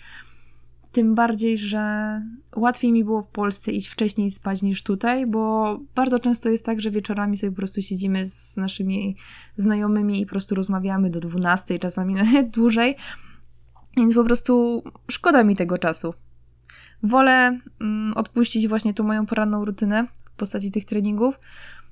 Tym 0.91 1.15
bardziej, 1.15 1.57
że 1.57 2.21
łatwiej 2.55 2.91
mi 2.91 3.03
było 3.03 3.21
w 3.21 3.27
Polsce 3.27 3.71
iść 3.71 3.87
wcześniej 3.87 4.29
spać 4.29 4.61
niż 4.61 4.83
tutaj, 4.83 5.27
bo 5.27 5.79
bardzo 5.95 6.19
często 6.19 6.49
jest 6.49 6.65
tak, 6.65 6.81
że 6.81 6.91
wieczorami 6.91 7.37
sobie 7.37 7.51
po 7.51 7.57
prostu 7.57 7.81
siedzimy 7.81 8.29
z 8.29 8.57
naszymi 8.57 9.15
znajomymi 9.57 10.21
i 10.21 10.25
po 10.25 10.29
prostu 10.29 10.55
rozmawiamy 10.55 11.09
do 11.09 11.19
12, 11.19 11.79
czasami 11.79 12.15
nawet 12.15 12.49
dłużej. 12.57 12.95
Więc 13.97 14.13
po 14.13 14.23
prostu 14.23 14.83
szkoda 15.11 15.43
mi 15.43 15.55
tego 15.55 15.77
czasu. 15.77 16.13
Wolę 17.03 17.59
mm, 17.81 18.13
odpuścić 18.15 18.67
właśnie 18.67 18.93
tą 18.93 19.03
moją 19.03 19.25
poranną 19.25 19.65
rutynę 19.65 20.07
w 20.25 20.37
postaci 20.37 20.71
tych 20.71 20.85
treningów 20.85 21.39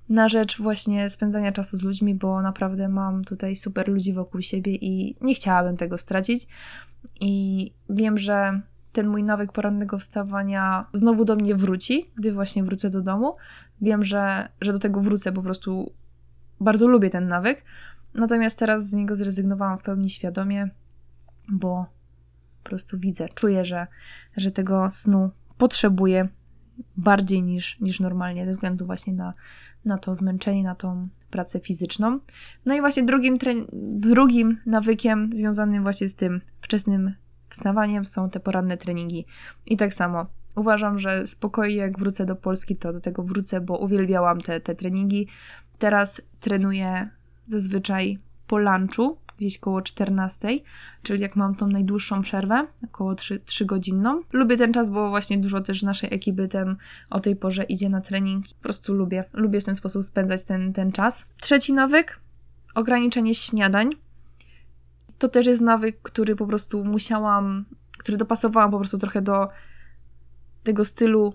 na 0.10 0.30
rzecz 0.30 0.62
właśnie 0.62 1.10
spędzania 1.10 1.52
czasu 1.52 1.78
z 1.78 1.84
ludźmi, 1.84 2.16
bo 2.16 2.42
naprawdę 2.42 2.90
mam 2.90 3.24
tutaj 3.24 3.56
super 3.56 3.88
ludzi 3.88 4.14
wokół 4.14 4.42
siebie 4.42 4.76
i 4.76 5.16
nie 5.22 5.34
chciałabym 5.34 5.78
tego 5.78 5.98
stracić. 5.98 6.48
I 7.20 7.72
wiem, 7.90 8.18
że 8.18 8.62
ten 8.94 9.08
mój 9.08 9.24
nawyk 9.24 9.52
porannego 9.52 9.98
wstawania 9.98 10.86
znowu 10.94 11.26
do 11.26 11.36
mnie 11.36 11.56
wróci, 11.56 12.12
gdy 12.16 12.32
właśnie 12.32 12.64
wrócę 12.64 12.90
do 12.90 13.02
domu. 13.02 13.36
Wiem, 13.82 14.06
że, 14.06 14.50
że 14.62 14.74
do 14.74 14.80
tego 14.80 15.02
wrócę, 15.02 15.32
po 15.32 15.42
prostu 15.42 15.94
bardzo 16.60 16.88
lubię 16.88 17.10
ten 17.10 17.28
nawyk. 17.28 17.64
Natomiast 18.14 18.60
teraz 18.60 18.90
z 18.90 18.94
niego 18.94 19.16
zrezygnowałam 19.16 19.78
w 19.78 19.84
pełni 19.84 20.10
świadomie, 20.10 20.70
bo 21.50 21.86
po 22.64 22.70
prostu 22.70 23.00
widzę, 23.00 23.30
czuję, 23.36 23.66
że, 23.66 23.88
że 24.38 24.52
tego 24.52 24.90
snu 24.90 25.32
potrzebuję 25.58 26.28
bardziej 26.98 27.44
niż, 27.44 27.80
niż 27.80 28.00
normalnie, 28.00 28.46
ze 28.46 28.54
względu 28.54 28.86
właśnie 28.86 29.14
na, 29.14 29.34
na 29.86 29.98
to 29.98 30.16
zmęczenie, 30.16 30.64
na 30.64 30.76
tą 30.76 31.08
pracę 31.32 31.60
fizyczną. 31.60 32.20
No 32.66 32.76
i 32.76 32.80
właśnie 32.80 33.04
drugim, 33.04 33.36
drugim 33.74 34.58
nawykiem 34.66 35.30
związanym 35.34 35.84
właśnie 35.84 36.10
z 36.10 36.16
tym 36.16 36.42
wczesnym 36.62 37.14
wstawaniem 37.50 38.06
są 38.06 38.30
te 38.30 38.40
poranne 38.40 38.78
treningi. 38.78 39.26
I 39.66 39.78
tak 39.78 39.94
samo 39.94 40.26
uważam, 40.56 41.00
że 41.00 41.28
spokojnie 41.28 41.76
jak 41.76 42.00
wrócę 42.00 42.26
do 42.26 42.36
Polski, 42.36 42.76
to 42.76 42.94
do 42.94 43.02
tego 43.02 43.24
wrócę, 43.24 43.62
bo 43.62 43.78
uwielbiałam 43.78 44.42
te, 44.42 44.60
te 44.60 44.76
treningi. 44.76 45.28
Teraz 45.80 46.22
trenuję 46.40 47.10
zazwyczaj 47.48 48.20
po 48.48 48.58
lunchu, 48.58 49.18
gdzieś 49.38 49.60
koło 49.60 49.82
14, 49.82 50.48
czyli 51.04 51.22
jak 51.22 51.36
mam 51.36 51.56
tą 51.56 51.68
najdłuższą 51.68 52.22
przerwę, 52.22 52.68
około 52.84 53.16
3, 53.16 53.40
3 53.46 53.66
godzinną. 53.66 54.22
Lubię 54.34 54.58
ten 54.58 54.74
czas, 54.74 54.90
bo 54.90 55.10
właśnie 55.10 55.38
dużo 55.38 55.62
też 55.62 55.84
naszej 55.84 56.14
ekipy 56.14 56.48
tem 56.48 56.78
o 57.10 57.20
tej 57.20 57.36
porze 57.36 57.64
idzie 57.64 57.90
na 57.90 58.02
trening. 58.02 58.46
Po 58.48 58.64
prostu 58.64 58.94
lubię, 58.94 59.24
lubię 59.34 59.62
w 59.62 59.66
ten 59.66 59.76
sposób 59.76 60.04
spędzać 60.04 60.44
ten, 60.44 60.74
ten 60.74 60.92
czas. 60.92 61.26
Trzeci 61.42 61.74
nawyk, 61.74 62.20
ograniczenie 62.76 63.36
śniadań. 63.36 63.90
To 65.18 65.28
też 65.28 65.48
jest 65.48 65.62
nawyk, 65.62 66.02
który 66.02 66.36
po 66.36 66.48
prostu 66.48 66.86
musiałam, 66.86 67.66
który 67.98 68.18
dopasowałam 68.18 68.72
po 68.72 68.78
prostu 68.78 68.98
trochę 68.98 69.22
do 69.22 69.48
tego 70.64 70.86
stylu 70.86 71.34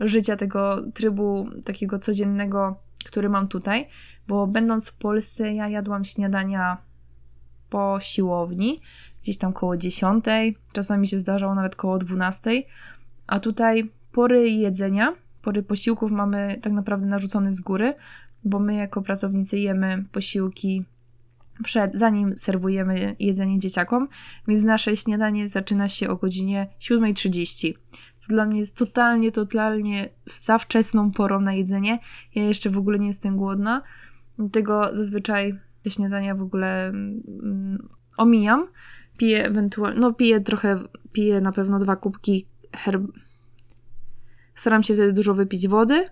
życia, 0.00 0.36
tego 0.36 0.82
trybu 0.94 1.48
takiego 1.64 1.98
codziennego, 1.98 2.76
który 3.04 3.28
mam 3.28 3.48
tutaj, 3.48 3.88
bo 4.28 4.46
będąc 4.46 4.90
w 4.90 4.94
Polsce, 4.94 5.54
ja 5.54 5.68
jadłam 5.68 6.04
śniadania 6.04 6.87
po 7.70 7.98
siłowni, 8.00 8.80
gdzieś 9.22 9.38
tam 9.38 9.52
koło 9.52 9.76
10, 9.76 10.24
czasami 10.72 11.08
się 11.08 11.20
zdarzało 11.20 11.54
nawet 11.54 11.76
koło 11.76 11.98
12, 11.98 12.62
a 13.26 13.40
tutaj 13.40 13.90
pory 14.12 14.50
jedzenia, 14.50 15.14
pory 15.42 15.62
posiłków 15.62 16.10
mamy 16.10 16.58
tak 16.62 16.72
naprawdę 16.72 17.06
narzucone 17.06 17.52
z 17.52 17.60
góry, 17.60 17.94
bo 18.44 18.58
my 18.58 18.74
jako 18.74 19.02
pracownicy 19.02 19.58
jemy 19.58 20.04
posiłki 20.12 20.84
przed, 21.64 21.94
zanim 21.94 22.38
serwujemy 22.38 23.16
jedzenie 23.18 23.58
dzieciakom, 23.58 24.08
więc 24.48 24.64
nasze 24.64 24.96
śniadanie 24.96 25.48
zaczyna 25.48 25.88
się 25.88 26.08
o 26.08 26.16
godzinie 26.16 26.66
7.30, 26.80 27.74
co 28.18 28.32
dla 28.32 28.46
mnie 28.46 28.60
jest 28.60 28.76
totalnie, 28.76 29.32
totalnie 29.32 30.08
za 30.26 30.58
wczesną 30.58 31.12
porą 31.12 31.40
na 31.40 31.52
jedzenie. 31.52 31.98
Ja 32.34 32.42
jeszcze 32.42 32.70
w 32.70 32.78
ogóle 32.78 32.98
nie 32.98 33.06
jestem 33.06 33.36
głodna, 33.36 33.82
dlatego 34.38 34.96
zazwyczaj 34.96 35.58
śniadania 35.90 36.34
w 36.34 36.42
ogóle 36.42 36.88
mm, 36.88 37.88
omijam. 38.16 38.66
Piję 39.18 39.44
ewentualnie, 39.44 40.00
no 40.00 40.12
piję 40.12 40.40
trochę, 40.40 40.78
piję 41.12 41.40
na 41.40 41.52
pewno 41.52 41.78
dwa 41.78 41.96
kubki 41.96 42.46
herb... 42.76 43.02
Staram 44.54 44.82
się 44.82 44.94
wtedy 44.94 45.12
dużo 45.12 45.34
wypić 45.34 45.68
wody 45.68 46.08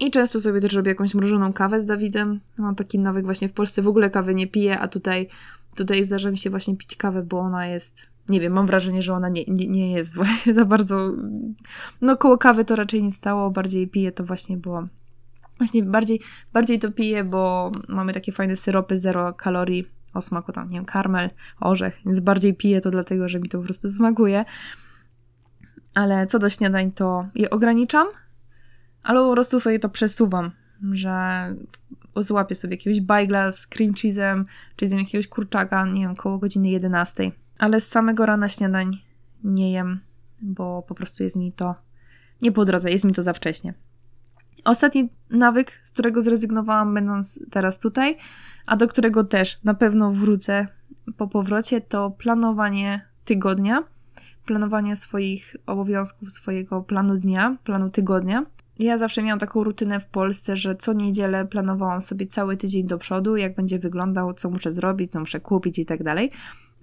i 0.00 0.10
często 0.10 0.40
sobie 0.40 0.60
też 0.60 0.72
robię 0.72 0.90
jakąś 0.90 1.14
mrożoną 1.14 1.52
kawę 1.52 1.80
z 1.80 1.86
Dawidem. 1.86 2.40
Mam 2.58 2.74
taki 2.74 2.98
nawyk 2.98 3.24
właśnie 3.24 3.48
w 3.48 3.52
Polsce 3.52 3.82
w 3.82 3.88
ogóle 3.88 4.10
kawy 4.10 4.34
nie 4.34 4.46
piję, 4.46 4.78
a 4.78 4.88
tutaj, 4.88 5.28
tutaj 5.74 6.04
zdarza 6.04 6.30
mi 6.30 6.38
się 6.38 6.50
właśnie 6.50 6.76
pić 6.76 6.96
kawę, 6.96 7.22
bo 7.22 7.38
ona 7.38 7.66
jest, 7.66 8.10
nie 8.28 8.40
wiem, 8.40 8.52
mam 8.52 8.66
wrażenie, 8.66 9.02
że 9.02 9.14
ona 9.14 9.28
nie, 9.28 9.44
nie, 9.48 9.68
nie 9.68 9.92
jest 9.92 10.14
właśnie 10.14 10.54
za 10.60 10.64
bardzo, 10.64 11.12
no 12.00 12.16
koło 12.16 12.38
kawy 12.38 12.64
to 12.64 12.76
raczej 12.76 13.02
nie 13.02 13.10
stało, 13.10 13.50
bardziej 13.50 13.88
piję 13.88 14.12
to 14.12 14.24
właśnie, 14.24 14.56
bo 14.56 14.86
Właśnie 15.62 15.82
bardziej, 15.82 16.20
bardziej 16.52 16.78
to 16.78 16.92
piję, 16.92 17.24
bo 17.24 17.72
mamy 17.88 18.12
takie 18.12 18.32
fajne 18.32 18.56
syropy, 18.56 18.98
zero 18.98 19.32
kalorii, 19.32 19.88
o 20.14 20.22
smaku 20.22 20.52
tam, 20.52 20.68
nie 20.68 20.76
wiem, 20.76 20.84
karmel, 20.84 21.30
orzech, 21.60 22.00
więc 22.06 22.20
bardziej 22.20 22.54
piję 22.54 22.80
to 22.80 22.90
dlatego, 22.90 23.28
że 23.28 23.40
mi 23.40 23.48
to 23.48 23.58
po 23.58 23.64
prostu 23.64 23.90
smakuje. 23.90 24.44
Ale 25.94 26.26
co 26.26 26.38
do 26.38 26.50
śniadań, 26.50 26.92
to 26.92 27.26
je 27.34 27.50
ograniczam, 27.50 28.06
ale 29.02 29.20
po 29.20 29.32
prostu 29.32 29.60
sobie 29.60 29.78
to 29.78 29.88
przesuwam, 29.88 30.50
że 30.92 31.14
złapię 32.16 32.54
sobie 32.54 32.74
jakiegoś 32.74 33.00
bajgla 33.00 33.52
z 33.52 33.66
cream 33.66 33.92
cheese'em, 33.92 34.44
z 34.82 34.90
jakiegoś 34.90 35.28
kurczaka, 35.28 35.86
nie 35.86 36.00
wiem, 36.00 36.16
koło 36.16 36.38
godziny 36.38 36.68
11. 36.68 37.32
Ale 37.58 37.80
z 37.80 37.88
samego 37.88 38.26
rana 38.26 38.48
śniadań 38.48 38.98
nie 39.44 39.72
jem, 39.72 40.00
bo 40.40 40.82
po 40.82 40.94
prostu 40.94 41.22
jest 41.22 41.36
mi 41.36 41.52
to 41.52 41.74
nie 42.42 42.52
po 42.52 42.64
drodze, 42.64 42.90
jest 42.90 43.04
mi 43.04 43.12
to 43.12 43.22
za 43.22 43.32
wcześnie. 43.32 43.74
Ostatni 44.64 45.08
nawyk, 45.30 45.80
z 45.82 45.92
którego 45.92 46.22
zrezygnowałam, 46.22 46.94
będąc 46.94 47.40
teraz 47.50 47.78
tutaj, 47.78 48.16
a 48.66 48.76
do 48.76 48.88
którego 48.88 49.24
też 49.24 49.58
na 49.64 49.74
pewno 49.74 50.12
wrócę 50.12 50.66
po 51.16 51.28
powrocie, 51.28 51.80
to 51.80 52.10
planowanie 52.10 53.06
tygodnia, 53.24 53.84
planowanie 54.46 54.96
swoich 54.96 55.56
obowiązków, 55.66 56.32
swojego 56.32 56.80
planu 56.80 57.16
dnia, 57.16 57.56
planu 57.64 57.90
tygodnia. 57.90 58.46
ja 58.78 58.98
zawsze 58.98 59.22
miałam 59.22 59.38
taką 59.38 59.64
rutynę 59.64 60.00
w 60.00 60.06
Polsce, 60.06 60.56
że 60.56 60.76
co 60.76 60.92
niedzielę 60.92 61.44
planowałam 61.44 62.00
sobie 62.00 62.26
cały 62.26 62.56
tydzień 62.56 62.86
do 62.86 62.98
przodu, 62.98 63.36
jak 63.36 63.54
będzie 63.54 63.78
wyglądał, 63.78 64.34
co 64.34 64.50
muszę 64.50 64.72
zrobić, 64.72 65.12
co 65.12 65.20
muszę 65.20 65.40
kupić 65.40 65.78
i 65.78 65.84
tak 65.84 66.02
dalej. 66.02 66.30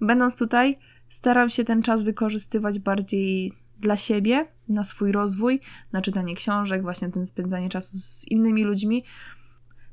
Będąc 0.00 0.38
tutaj, 0.38 0.78
staram 1.08 1.48
się 1.48 1.64
ten 1.64 1.82
czas 1.82 2.04
wykorzystywać 2.04 2.78
bardziej 2.78 3.52
dla 3.80 3.96
siebie, 3.96 4.46
na 4.68 4.84
swój 4.84 5.12
rozwój, 5.12 5.60
na 5.92 6.02
czytanie 6.02 6.34
książek, 6.34 6.82
właśnie 6.82 7.08
ten 7.08 7.26
spędzanie 7.26 7.68
czasu 7.68 7.96
z 7.96 8.28
innymi 8.28 8.64
ludźmi. 8.64 9.04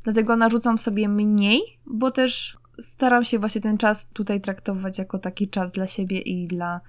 Dlatego 0.04 0.36
narzucam 0.36 0.78
sobie 0.78 1.10
mniej, 1.10 1.62
bo 1.86 2.12
też 2.12 2.58
staram 2.80 3.24
się 3.24 3.40
właśnie 3.40 3.62
ten 3.62 3.78
czas 3.78 4.10
tutaj 4.10 4.42
traktować 4.42 4.98
jako 4.98 5.20
taki 5.20 5.48
czas 5.48 5.72
dla 5.72 5.88
siebie 5.88 6.20
i 6.20 6.48
dla, 6.48 6.82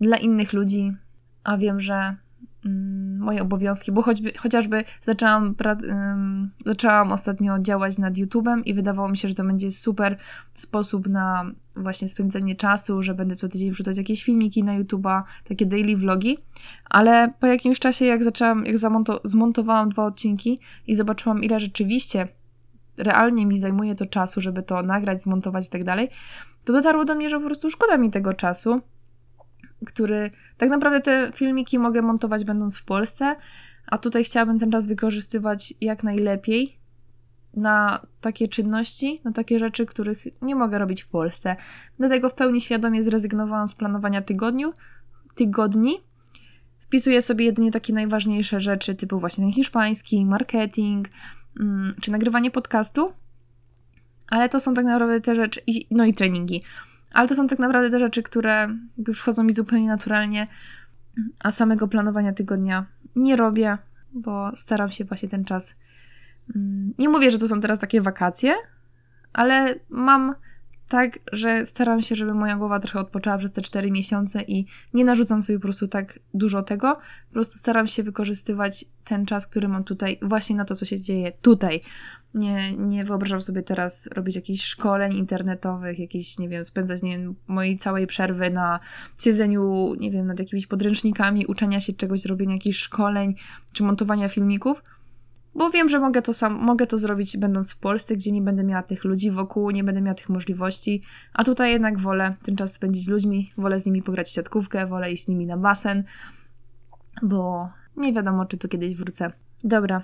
dla 0.00 0.16
innych 0.16 0.52
ludzi, 0.52 0.92
a 1.44 1.56
wiem, 1.56 1.80
że 1.80 2.16
moje 3.18 3.42
obowiązki, 3.42 3.92
bo 3.92 4.02
choćby, 4.02 4.32
chociażby 4.38 4.84
zaczęłam, 5.02 5.54
um, 5.88 6.50
zaczęłam 6.66 7.12
ostatnio 7.12 7.58
działać 7.58 7.98
nad 7.98 8.14
YouTube'em 8.14 8.62
i 8.64 8.74
wydawało 8.74 9.08
mi 9.08 9.16
się, 9.16 9.28
że 9.28 9.34
to 9.34 9.44
będzie 9.44 9.70
super 9.70 10.18
sposób 10.54 11.08
na 11.08 11.50
właśnie 11.76 12.08
spędzenie 12.08 12.56
czasu, 12.56 13.02
że 13.02 13.14
będę 13.14 13.36
co 13.36 13.48
tydzień 13.48 13.70
wrzucać 13.70 13.98
jakieś 13.98 14.24
filmiki 14.24 14.64
na 14.64 14.80
YouTube'a, 14.80 15.22
takie 15.44 15.66
daily 15.66 15.96
vlogi, 15.96 16.38
ale 16.90 17.32
po 17.40 17.46
jakimś 17.46 17.78
czasie, 17.78 18.04
jak 18.04 18.24
zaczęłam, 18.24 18.64
jak 18.66 18.76
zamonto- 18.76 19.20
zmontowałam 19.24 19.88
dwa 19.88 20.06
odcinki 20.06 20.58
i 20.86 20.94
zobaczyłam, 20.94 21.42
ile 21.42 21.60
rzeczywiście 21.60 22.28
realnie 22.98 23.46
mi 23.46 23.58
zajmuje 23.58 23.94
to 23.94 24.06
czasu, 24.06 24.40
żeby 24.40 24.62
to 24.62 24.82
nagrać, 24.82 25.22
zmontować 25.22 25.66
i 25.66 25.70
tak 25.70 25.84
dalej, 25.84 26.08
to 26.64 26.72
dotarło 26.72 27.04
do 27.04 27.14
mnie, 27.14 27.28
że 27.30 27.40
po 27.40 27.46
prostu 27.46 27.70
szkoda 27.70 27.96
mi 27.96 28.10
tego 28.10 28.32
czasu, 28.32 28.80
który 29.86 30.30
tak 30.56 30.70
naprawdę 30.70 31.00
te 31.00 31.32
filmiki 31.34 31.78
mogę 31.78 32.02
montować 32.02 32.44
będąc 32.44 32.78
w 32.78 32.84
Polsce, 32.84 33.36
a 33.86 33.98
tutaj 33.98 34.24
chciałabym 34.24 34.58
ten 34.58 34.70
czas 34.70 34.86
wykorzystywać 34.86 35.74
jak 35.80 36.04
najlepiej 36.04 36.78
na 37.54 38.06
takie 38.20 38.48
czynności, 38.48 39.20
na 39.24 39.32
takie 39.32 39.58
rzeczy, 39.58 39.86
których 39.86 40.24
nie 40.42 40.54
mogę 40.54 40.78
robić 40.78 41.02
w 41.02 41.08
Polsce. 41.08 41.56
Dlatego 41.98 42.28
w 42.28 42.34
pełni 42.34 42.60
świadomie 42.60 43.02
zrezygnowałam 43.02 43.68
z 43.68 43.74
planowania 43.74 44.22
tygodniu, 44.22 44.72
tygodni. 45.34 45.96
Wpisuję 46.78 47.22
sobie 47.22 47.44
jedynie 47.44 47.70
takie 47.72 47.92
najważniejsze 47.92 48.60
rzeczy, 48.60 48.94
typu 48.94 49.18
właśnie 49.18 49.52
hiszpański, 49.52 50.26
marketing, 50.26 51.08
mm, 51.60 51.94
czy 52.00 52.12
nagrywanie 52.12 52.50
podcastu. 52.50 53.12
Ale 54.28 54.48
to 54.48 54.60
są 54.60 54.74
tak 54.74 54.84
naprawdę 54.84 55.20
te 55.20 55.34
rzeczy, 55.34 55.60
no 55.90 56.04
i 56.04 56.14
treningi. 56.14 56.62
Ale 57.12 57.28
to 57.28 57.34
są 57.34 57.46
tak 57.46 57.58
naprawdę 57.58 57.90
te 57.90 57.98
rzeczy, 57.98 58.22
które 58.22 58.68
już 59.08 59.20
wchodzą 59.20 59.42
mi 59.42 59.52
zupełnie 59.52 59.88
naturalnie, 59.88 60.46
a 61.38 61.50
samego 61.50 61.88
planowania 61.88 62.32
tygodnia 62.32 62.86
nie 63.16 63.36
robię, 63.36 63.78
bo 64.12 64.56
staram 64.56 64.90
się 64.90 65.04
właśnie 65.04 65.28
ten 65.28 65.44
czas. 65.44 65.76
Mm, 66.56 66.94
nie 66.98 67.08
mówię, 67.08 67.30
że 67.30 67.38
to 67.38 67.48
są 67.48 67.60
teraz 67.60 67.80
takie 67.80 68.00
wakacje, 68.00 68.54
ale 69.32 69.74
mam 69.88 70.34
tak, 70.88 71.18
że 71.32 71.66
staram 71.66 72.02
się, 72.02 72.14
żeby 72.14 72.34
moja 72.34 72.56
głowa 72.56 72.80
trochę 72.80 73.00
odpoczęła 73.00 73.38
przez 73.38 73.52
te 73.52 73.62
4 73.62 73.90
miesiące 73.90 74.42
i 74.42 74.66
nie 74.94 75.04
narzucam 75.04 75.42
sobie 75.42 75.58
po 75.58 75.62
prostu 75.62 75.88
tak 75.88 76.18
dużo 76.34 76.62
tego. 76.62 76.94
Po 77.28 77.32
prostu 77.32 77.58
staram 77.58 77.86
się 77.86 78.02
wykorzystywać 78.02 78.84
ten 79.04 79.26
czas, 79.26 79.46
który 79.46 79.68
mam 79.68 79.84
tutaj, 79.84 80.18
właśnie 80.22 80.56
na 80.56 80.64
to, 80.64 80.74
co 80.74 80.84
się 80.84 81.00
dzieje 81.00 81.32
tutaj. 81.42 81.82
Nie, 82.36 82.72
nie 82.76 83.04
wyobrażam 83.04 83.40
sobie 83.40 83.62
teraz 83.62 84.06
robić 84.06 84.36
jakichś 84.36 84.64
szkoleń 84.64 85.12
internetowych, 85.12 85.98
jakiś, 85.98 86.38
nie 86.38 86.48
wiem, 86.48 86.64
spędzać, 86.64 87.02
nie 87.02 87.10
wiem, 87.10 87.34
mojej 87.48 87.78
całej 87.78 88.06
przerwy 88.06 88.50
na 88.50 88.80
siedzeniu, 89.18 89.94
nie 89.94 90.10
wiem, 90.10 90.26
nad 90.26 90.38
jakimiś 90.38 90.66
podręcznikami, 90.66 91.46
uczenia 91.46 91.80
się 91.80 91.92
czegoś, 91.92 92.24
robienia 92.24 92.54
jakichś 92.54 92.78
szkoleń 92.78 93.34
czy 93.72 93.84
montowania 93.84 94.28
filmików 94.28 94.82
bo 95.56 95.70
wiem, 95.70 95.88
że 95.88 96.00
mogę 96.00 96.22
to 96.22 96.32
sam, 96.32 96.54
mogę 96.54 96.86
to 96.86 96.98
zrobić 96.98 97.36
będąc 97.36 97.72
w 97.72 97.78
Polsce, 97.78 98.16
gdzie 98.16 98.32
nie 98.32 98.42
będę 98.42 98.64
miała 98.64 98.82
tych 98.82 99.04
ludzi 99.04 99.30
wokół, 99.30 99.70
nie 99.70 99.84
będę 99.84 100.00
miała 100.00 100.14
tych 100.14 100.28
możliwości, 100.28 101.02
a 101.32 101.44
tutaj 101.44 101.72
jednak 101.72 101.98
wolę 101.98 102.34
ten 102.42 102.56
czas 102.56 102.72
spędzić 102.72 103.04
z 103.04 103.08
ludźmi, 103.08 103.50
wolę 103.58 103.80
z 103.80 103.86
nimi 103.86 104.02
pograć 104.02 104.28
w 104.28 104.34
siatkówkę, 104.34 104.86
wolę 104.86 105.12
iść 105.12 105.24
z 105.24 105.28
nimi 105.28 105.46
na 105.46 105.56
basen, 105.56 106.04
bo 107.22 107.70
nie 107.96 108.12
wiadomo, 108.12 108.46
czy 108.46 108.56
tu 108.56 108.68
kiedyś 108.68 108.94
wrócę. 108.94 109.32
Dobra, 109.64 110.02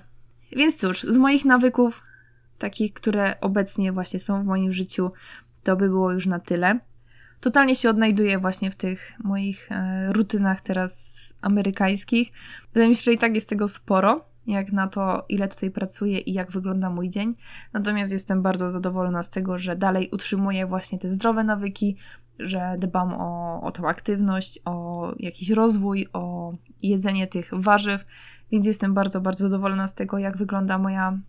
więc 0.51 0.77
cóż, 0.77 1.03
z 1.03 1.17
moich 1.17 1.45
nawyków, 1.45 2.03
takich, 2.63 2.93
które 2.93 3.39
obecnie 3.41 3.91
właśnie 3.91 4.19
są 4.19 4.43
w 4.43 4.45
moim 4.45 4.73
życiu, 4.73 5.11
to 5.63 5.75
by 5.75 5.89
było 5.89 6.11
już 6.11 6.25
na 6.25 6.39
tyle. 6.39 6.79
Totalnie 7.39 7.75
się 7.75 7.89
odnajduję 7.89 8.39
właśnie 8.39 8.71
w 8.71 8.75
tych 8.75 9.11
moich 9.23 9.71
e, 9.71 10.13
rutynach 10.13 10.61
teraz 10.61 11.33
amerykańskich. 11.41 12.31
Wydaje 12.73 12.89
mi 12.89 12.95
się, 12.95 13.03
że 13.03 13.13
i 13.13 13.17
tak 13.17 13.35
jest 13.35 13.49
tego 13.49 13.67
sporo, 13.67 14.25
jak 14.47 14.71
na 14.71 14.87
to, 14.87 15.25
ile 15.29 15.47
tutaj 15.47 15.71
pracuję 15.71 16.19
i 16.19 16.33
jak 16.33 16.51
wygląda 16.51 16.89
mój 16.89 17.09
dzień. 17.09 17.33
Natomiast 17.73 18.11
jestem 18.11 18.41
bardzo 18.41 18.71
zadowolona 18.71 19.23
z 19.23 19.29
tego, 19.29 19.57
że 19.57 19.75
dalej 19.75 20.09
utrzymuję 20.11 20.65
właśnie 20.65 20.99
te 20.99 21.09
zdrowe 21.09 21.43
nawyki, 21.43 21.97
że 22.39 22.75
dbam 22.79 23.13
o, 23.13 23.61
o 23.61 23.71
tą 23.71 23.87
aktywność, 23.87 24.59
o 24.65 25.07
jakiś 25.19 25.49
rozwój, 25.49 26.07
o 26.13 26.53
jedzenie 26.81 27.27
tych 27.27 27.49
warzyw, 27.53 28.05
więc 28.51 28.65
jestem 28.65 28.93
bardzo, 28.93 29.21
bardzo 29.21 29.49
zadowolona 29.49 29.87
z 29.87 29.93
tego, 29.93 30.17
jak 30.17 30.37
wygląda 30.37 30.77
moja, 30.77 31.19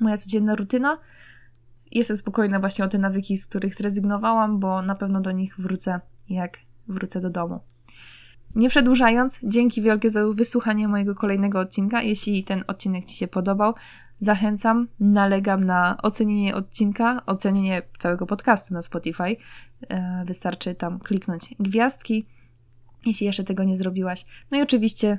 moja 0.00 0.16
codzienna 0.16 0.54
rutyna. 0.54 0.98
Jestem 1.90 2.16
spokojna 2.16 2.60
właśnie 2.60 2.84
o 2.84 2.88
te 2.88 2.98
nawyki, 2.98 3.36
z 3.36 3.46
których 3.46 3.74
zrezygnowałam, 3.74 4.60
bo 4.60 4.82
na 4.82 4.94
pewno 4.94 5.20
do 5.20 5.32
nich 5.32 5.54
wrócę, 5.58 6.00
jak 6.28 6.58
wrócę 6.88 7.20
do 7.20 7.30
domu. 7.30 7.60
Nie 8.54 8.68
przedłużając, 8.68 9.40
dzięki 9.42 9.82
wielkie 9.82 10.10
za 10.10 10.20
wysłuchanie 10.34 10.88
mojego 10.88 11.14
kolejnego 11.14 11.58
odcinka. 11.58 12.02
Jeśli 12.02 12.44
ten 12.44 12.64
odcinek 12.66 13.04
Ci 13.04 13.16
się 13.16 13.28
podobał, 13.28 13.74
zachęcam, 14.18 14.88
nalegam 15.00 15.64
na 15.64 15.96
ocenienie 16.02 16.54
odcinka, 16.54 17.22
ocenienie 17.26 17.82
całego 17.98 18.26
podcastu 18.26 18.74
na 18.74 18.82
Spotify. 18.82 19.36
E, 19.88 20.24
wystarczy 20.26 20.74
tam 20.74 20.98
kliknąć 20.98 21.54
gwiazdki, 21.60 22.26
jeśli 23.06 23.26
jeszcze 23.26 23.44
tego 23.44 23.64
nie 23.64 23.76
zrobiłaś. 23.76 24.26
No 24.50 24.58
i 24.58 24.62
oczywiście 24.62 25.18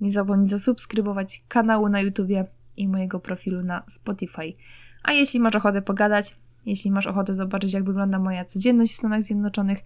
nie 0.00 0.10
zapomnij 0.10 0.48
zasubskrybować 0.48 1.44
kanału 1.48 1.88
na 1.88 2.00
YouTubie 2.00 2.46
i 2.76 2.88
mojego 2.88 3.20
profilu 3.20 3.62
na 3.62 3.82
Spotify. 3.88 4.54
A 5.02 5.12
jeśli 5.12 5.40
masz 5.40 5.54
ochotę 5.54 5.82
pogadać, 5.82 6.36
jeśli 6.66 6.90
masz 6.90 7.06
ochotę 7.06 7.34
zobaczyć, 7.34 7.72
jak 7.72 7.84
wygląda 7.84 8.18
moja 8.18 8.44
codzienność 8.44 8.92
w 8.92 8.96
Stanach 8.96 9.22
Zjednoczonych, 9.22 9.78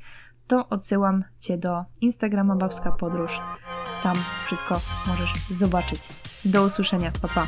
to 0.47 0.69
odsyłam 0.69 1.25
Cię 1.41 1.59
do 1.59 1.85
Instagrama 2.01 2.57
Babska 2.57 2.93
Podróż. 2.93 3.41
Tam 4.03 4.17
wszystko 4.47 4.81
możesz 5.07 5.33
zobaczyć. 5.51 6.09
Do 6.45 6.65
usłyszenia. 6.65 7.13
Pa, 7.23 7.29
pa. 7.29 7.47